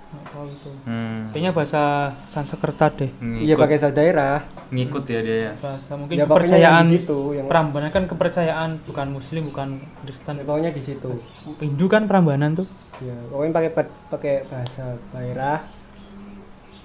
Nggak 0.07 0.25
tahu 0.29 0.45
itu 0.47 0.71
Hmm. 0.85 1.21
kayaknya 1.31 1.51
bahasa 1.51 1.83
Sanskerta 2.21 2.87
deh 2.93 3.11
Iya 3.11 3.55
Ngikut, 3.55 3.59
pakai 3.59 3.77
bahasa 3.77 3.89
daerah. 3.91 4.37
ngikut 4.69 5.05
ya 5.05 5.21
dia 5.21 5.39
ya. 5.41 5.53
bahasa 5.57 5.93
mungkin 5.95 6.15
Ya, 6.15 6.25
kepercayaan 6.25 6.87
situ, 6.89 7.19
yang 7.33 7.47
Prambanan 7.47 7.91
kan 7.91 8.05
kepercayaan 8.05 8.71
bukan 8.83 9.07
muslim 9.11 9.43
bukan 9.47 9.69
Kristen 10.03 10.43
pokoknya 10.43 10.71
di 10.71 10.83
situ. 10.85 11.11
Hindu 11.57 11.87
kan 11.87 12.07
Prambanan 12.07 12.55
tuh 12.55 12.67
Ya, 12.99 13.15
pokoknya 13.29 13.53
pakai 13.53 13.71
pakai 14.09 14.35
bahasa 14.45 14.85
daerah 15.11 15.59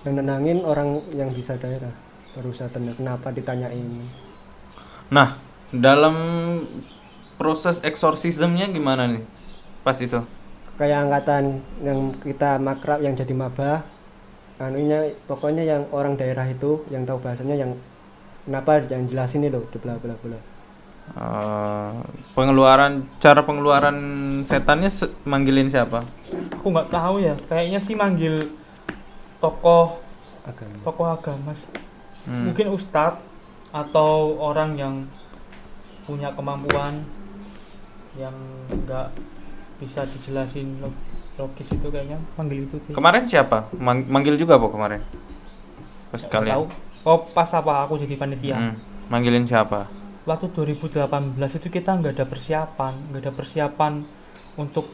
dan 0.04 0.14
nenangin 0.18 0.60
orang 0.72 0.90
yang 1.20 1.30
bisa 1.38 1.54
daerah. 1.64 1.94
Baru 2.36 2.52
saya 2.56 2.70
tenang 2.76 2.96
kenapa 3.00 3.28
ditanyain. 3.38 3.88
Nah, 5.12 5.36
dalam 5.72 6.16
proses 7.40 7.82
eksorsismnya 7.84 8.70
gimana 8.72 9.08
nih? 9.10 9.24
Pas 9.84 9.98
itu. 10.00 10.22
Kayak 10.80 11.00
angkatan 11.08 11.44
yang 11.88 12.00
kita 12.26 12.52
makrab 12.68 13.00
yang 13.06 13.14
jadi 13.22 13.34
maba, 13.44 13.72
anunya 14.66 15.00
pokoknya 15.30 15.64
yang 15.72 15.84
orang 15.98 16.14
daerah 16.22 16.48
itu 16.56 16.72
yang 16.94 17.04
tahu 17.10 17.20
bahasanya 17.26 17.56
yang 17.64 17.72
kenapa 18.46 18.72
yang 18.94 19.04
jelasin 19.12 19.46
itu 19.50 19.62
bla 19.84 19.96
bla 20.04 20.16
bla. 20.24 20.40
Eh, 21.12 21.92
pengeluaran 22.38 23.04
cara 23.20 23.42
pengeluaran 23.44 23.98
setannya 24.48 24.88
se- 24.88 25.12
manggilin 25.28 25.68
siapa? 25.68 26.06
aku 26.56 26.68
nggak 26.72 26.90
tahu 26.94 27.16
ya 27.24 27.34
kayaknya 27.50 27.80
sih 27.82 27.96
manggil 27.98 28.36
tokoh 29.42 30.00
Agama. 30.42 30.76
tokoh 30.82 31.08
agama 31.08 31.52
sih. 31.52 31.70
Hmm. 32.22 32.46
mungkin 32.48 32.70
ustadz 32.70 33.18
atau 33.72 34.38
orang 34.38 34.74
yang 34.76 34.96
punya 36.04 36.30
kemampuan 36.30 37.02
yang 38.14 38.36
nggak 38.70 39.10
bisa 39.78 40.06
dijelasin 40.06 40.78
log- 40.78 41.02
logis 41.36 41.68
itu 41.68 41.88
kayaknya 41.88 42.22
manggil 42.36 42.64
itu 42.64 42.78
sih. 42.80 42.94
Kemarin 42.94 43.26
siapa? 43.26 43.72
Mang- 43.76 44.06
manggil 44.06 44.36
juga 44.36 44.56
apa 44.56 44.68
kemarin? 44.68 45.02
Pas 46.10 46.22
kalian. 46.22 46.54
tahu 46.54 46.66
oh 47.02 47.18
pas 47.28 47.50
apa 47.50 47.82
aku 47.82 47.98
jadi 47.98 48.14
panitia 48.14 48.54
Hmm, 48.54 48.76
Manggilin 49.08 49.44
siapa? 49.44 49.90
waktu 50.22 50.54
2018 50.54 51.02
itu 51.58 51.68
kita 51.68 51.98
nggak 51.98 52.14
ada 52.14 52.26
persiapan 52.26 52.94
nggak 53.10 53.22
ada 53.24 53.34
persiapan 53.34 53.94
untuk 54.54 54.86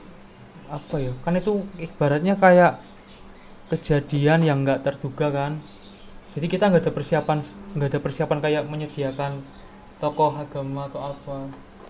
apa 0.66 0.96
ya 0.98 1.12
kan 1.20 1.36
itu 1.36 1.68
ibaratnya 1.76 2.36
kayak 2.36 2.80
kejadian 3.68 4.40
yang 4.44 4.64
nggak 4.64 4.84
terduga 4.84 5.28
kan. 5.30 5.60
Jadi 6.38 6.46
kita 6.48 6.70
nggak 6.70 6.84
ada 6.86 6.94
persiapan 6.94 7.38
nggak 7.74 7.90
ada 7.92 8.00
persiapan 8.00 8.38
kayak 8.40 8.64
menyediakan 8.70 9.42
tokoh 9.98 10.34
agama 10.34 10.86
atau 10.88 11.02
apa. 11.14 11.38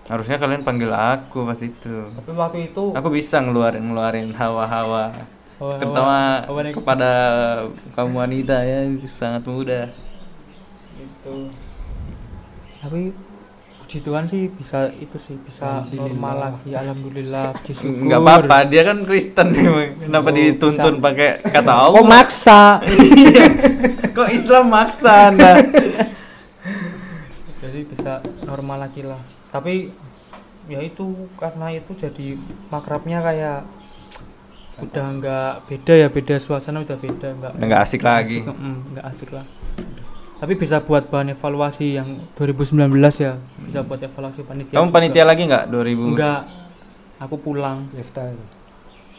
Harusnya 0.08 0.40
kalian 0.40 0.64
panggil 0.64 0.88
aku 0.90 1.44
pas 1.44 1.60
itu. 1.60 2.08
tapi 2.16 2.32
waktu 2.32 2.58
itu 2.72 2.96
Aku 2.96 3.12
bisa 3.12 3.44
ngeluarin 3.44 3.84
ngeluarin 3.92 4.32
hawa-hawa. 4.32 5.12
Hawa- 5.60 5.80
terutama 5.82 6.18
hawa 6.48 6.62
kepada 6.72 7.12
kaum 7.92 8.14
wanita 8.16 8.62
ya 8.64 8.88
sangat 9.10 9.44
mudah. 9.44 9.88
itu 10.98 11.36
tapi 12.78 13.14
puji 13.88 14.04
Tuhan 14.04 14.28
sih 14.28 14.52
bisa 14.52 14.92
itu 14.94 15.16
sih 15.16 15.40
bisa 15.40 15.80
normal 15.90 16.36
lagi 16.38 16.76
alhamdulillah 16.76 17.56
puji 17.56 17.72
syukur 17.72 18.04
Enggak 18.04 18.20
apa-apa, 18.20 18.58
dia 18.68 18.82
kan 18.84 18.98
Kristen 19.02 19.48
nih. 19.56 19.64
Kenapa 20.04 20.28
Oh, 20.28 20.36
dituntun 20.36 20.94
bisa. 20.94 21.06
pakai 21.08 21.30
kata 21.40 21.72
kok 21.72 21.84
Allah? 21.88 22.04
maksa 22.04 22.62
Kok 24.12 24.30
Islam 24.30 24.66
maksa 24.68 25.32
Anda? 25.32 25.52
jadi 27.58 27.80
bisa 27.84 28.12
normal 28.44 28.78
lagi 28.82 29.02
lah 29.02 29.20
tapi 29.50 29.88
ya 30.68 30.80
itu 30.80 31.04
karena 31.36 31.72
itu 31.72 31.92
jadi 31.96 32.36
makrabnya 32.68 33.20
kayak 33.20 33.60
udah 34.78 35.06
nggak 35.18 35.52
beda 35.66 35.94
ya 35.96 36.08
beda 36.08 36.36
suasana 36.38 36.84
udah 36.84 36.96
beda 36.96 37.28
nggak 37.34 37.54
nggak 37.58 37.80
asik 37.82 38.02
lagi. 38.06 38.46
mm, 38.46 38.94
nggak 38.94 39.06
asik 39.10 39.30
lah 39.32 39.42
tapi 40.38 40.54
bisa 40.54 40.78
buat 40.80 41.06
bahan 41.06 41.34
evaluasi 41.34 41.98
yang 41.98 42.08
2019 42.34 42.94
ya 43.18 43.34
bisa 43.60 43.80
buat 43.82 43.98
evaluasi 44.00 44.42
panitia 44.42 44.76
Kamu 44.76 44.88
juga. 44.88 44.96
panitia 44.96 45.24
lagi 45.24 45.42
nggak 45.44 45.66
2000? 45.68 46.12
enggak 46.14 46.42
aku 47.18 47.36
pulang 47.36 47.90
Yefta 47.92 48.22
itu. 48.28 48.46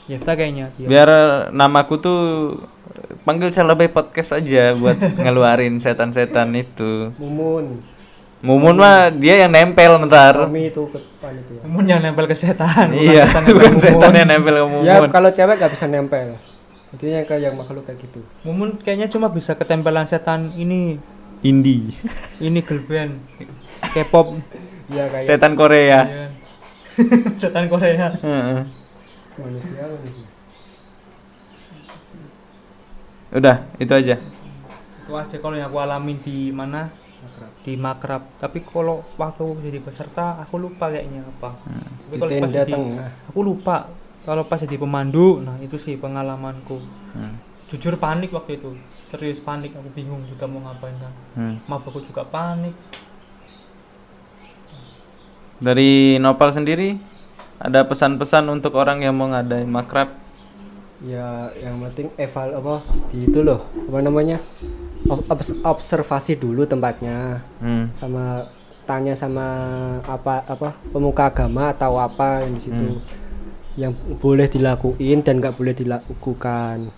Yefta 0.09 0.33
kayaknya 0.33 0.73
dia 0.73 0.87
Biar 0.87 1.09
namaku 1.51 1.95
tuh 1.99 2.21
panggil 3.23 3.51
Calabai 3.51 3.87
Podcast 3.87 4.33
aja 4.33 4.73
buat 4.73 4.97
ngeluarin 5.21 5.77
setan-setan 5.77 6.49
itu. 6.55 7.13
Mumun. 7.19 7.83
Mumun 8.39 8.79
mah 8.79 9.11
dia 9.11 9.43
yang 9.43 9.51
nempel 9.51 9.99
ntar. 10.07 10.47
Kami 10.47 10.71
itu 10.71 10.87
ke 10.89 10.97
panitia. 11.19 11.61
Mumun 11.61 11.85
yang 11.85 12.01
nempel 12.01 12.25
ke 12.25 12.33
setan 12.33 12.89
Iya, 12.89 13.27
setan 13.27 13.43
yang 13.45 13.55
bukan 13.59 13.75
setan 13.77 14.13
yang 14.15 14.29
nempel 14.31 14.55
ke 14.55 14.65
Mumun. 14.65 14.87
Ya 14.87 14.97
kalau 15.05 15.29
cewek 15.29 15.55
nggak 15.59 15.73
bisa 15.75 15.85
nempel. 15.85 16.39
Intinya 16.95 17.21
kayak 17.29 17.53
makhluk 17.53 17.85
kayak 17.85 18.01
gitu. 18.01 18.21
Mumun 18.49 18.81
kayaknya 18.81 19.13
cuma 19.13 19.29
bisa 19.29 19.53
ketempelan 19.53 20.09
setan 20.09 20.53
ini 20.57 20.97
Indie. 21.45 21.95
ini 22.43 22.61
girl 22.67 22.83
band 22.83 23.23
K-pop 23.95 24.35
Ya 24.89 25.05
kayak 25.13 25.29
Setan 25.29 25.53
Korea. 25.53 26.01
Iya. 26.09 26.27
setan 27.41 27.69
Korea 27.71 28.09
Heeh. 28.19 28.61
manusia 29.39 29.83
manusia. 29.85 30.27
Udah, 33.29 33.57
itu 33.77 33.93
aja. 33.93 34.17
itu 35.05 35.13
aja 35.13 35.37
kalau 35.39 35.55
yang 35.61 35.69
aku 35.69 35.79
alamin 35.85 36.17
di 36.25 36.49
mana 36.49 36.89
di 37.63 37.75
makrab 37.77 38.39
tapi 38.41 38.65
kalau 38.65 39.05
waktu 39.21 39.45
jadi 39.61 39.79
peserta 39.83 40.41
aku 40.41 40.57
lupa 40.57 40.89
kayaknya 40.89 41.27
apa 41.27 41.53
tapi 42.09 42.15
di 42.15 42.21
kalau 42.23 42.33
pas 42.41 42.53
jadi 42.55 42.73
tengah 42.73 43.11
aku 43.29 43.41
lupa 43.45 43.77
kalau 44.29 44.45
pas 44.45 44.61
jadi 44.61 44.77
pemandu 44.77 45.41
nah 45.41 45.57
itu 45.57 45.75
sih 45.75 45.97
pengalamanku 45.97 46.77
Hmm. 47.09 47.41
jujur 47.67 47.97
panik 47.97 48.29
waktu 48.29 48.57
itu 48.57 48.77
serius 49.07 49.41
panik 49.41 49.73
aku 49.73 49.89
bingung 49.91 50.21
juga 50.25 50.45
mau 50.45 50.61
ngapain 50.61 50.93
kan 50.95 51.13
Hmm. 51.33 51.57
mabukku 51.65 52.05
juga 52.05 52.23
panik 52.23 52.77
Dari 55.59 55.91
Nopal 56.19 56.53
sendiri 56.53 56.95
ada 57.59 57.83
pesan-pesan 57.83 58.47
untuk 58.47 58.77
orang 58.77 59.01
yang 59.01 59.11
mau 59.13 59.27
ngadain 59.27 59.67
makrab? 59.67 60.15
ya 60.99 61.47
yang 61.57 61.79
penting 61.81 62.11
eval 62.17 62.51
apa 62.53 62.75
di 63.09 63.23
itu 63.23 63.39
loh 63.39 63.63
apa 63.87 63.99
namanya 64.01 64.43
Ob- 65.07 65.31
obs- 65.31 65.55
observasi 65.63 66.35
dulu 66.35 66.67
tempatnya 66.67 67.39
Hmm. 67.57 67.87
sama 67.95 68.51
tanya 68.83 69.15
sama 69.15 69.47
apa 70.03 70.43
apa 70.43 70.75
pemuka 70.91 71.27
agama 71.27 71.71
atau 71.71 71.95
apa 71.97 72.43
yang 72.43 72.51
di 72.53 72.63
situ 72.65 72.99
yang 73.79 73.95
boleh 74.19 74.51
dilakuin 74.51 75.23
dan 75.23 75.39
nggak 75.39 75.55
boleh 75.55 75.71
dilakukan 75.73 76.91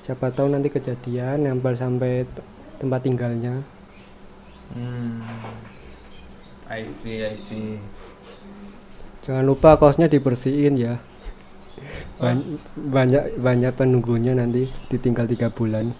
siapa 0.00 0.30
tahu 0.30 0.48
nanti 0.48 0.70
kejadian 0.70 1.42
nempel 1.44 1.74
sampai 1.74 2.24
tempat 2.78 3.02
tinggalnya 3.02 3.60
Hmm. 4.68 5.24
I 6.68 6.84
see, 6.84 7.24
I 7.24 7.32
see. 7.34 7.80
jangan 9.24 9.40
lupa 9.42 9.80
kosnya 9.80 10.06
dibersihin 10.06 10.76
ya 10.76 11.00
Ban- 12.20 12.60
banyak 12.76 13.40
banyak 13.40 13.72
penunggunya 13.72 14.36
nanti 14.36 14.68
ditinggal 14.86 15.24
tiga 15.24 15.48
bulan 15.48 15.96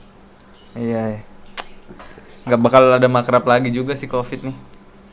Iya. 0.76 1.16
iya. 1.16 1.20
Nggak 2.44 2.60
bakal 2.60 2.82
ada 2.92 3.08
makrab 3.08 3.44
lagi 3.44 3.72
juga 3.72 3.96
sih 3.96 4.04
covid 4.04 4.44
nih. 4.44 4.56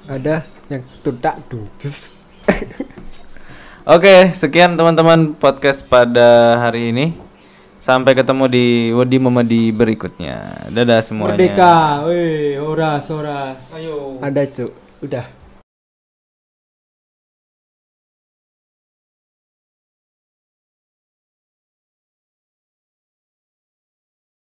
ada 0.05 0.43
yang 0.67 0.83
tudak 1.01 1.39
dudus 1.47 2.11
Oke, 3.85 4.33
sekian 4.33 4.73
teman-teman 4.73 5.37
podcast 5.37 5.85
pada 5.85 6.57
hari 6.57 6.89
ini. 6.89 7.13
Sampai 7.77 8.17
ketemu 8.17 8.49
di 8.49 8.89
Wedi 8.89 9.21
Memedi 9.21 9.69
berikutnya. 9.69 10.65
Dadah 10.73 11.05
semuanya. 11.05 11.37
merdeka 11.37 12.01
weh 12.09 12.57
oras 12.57 13.05
oras 13.13 13.61
ayo 13.77 14.17
ada 14.25 14.41
cuk 14.41 14.73
udah 15.05 15.29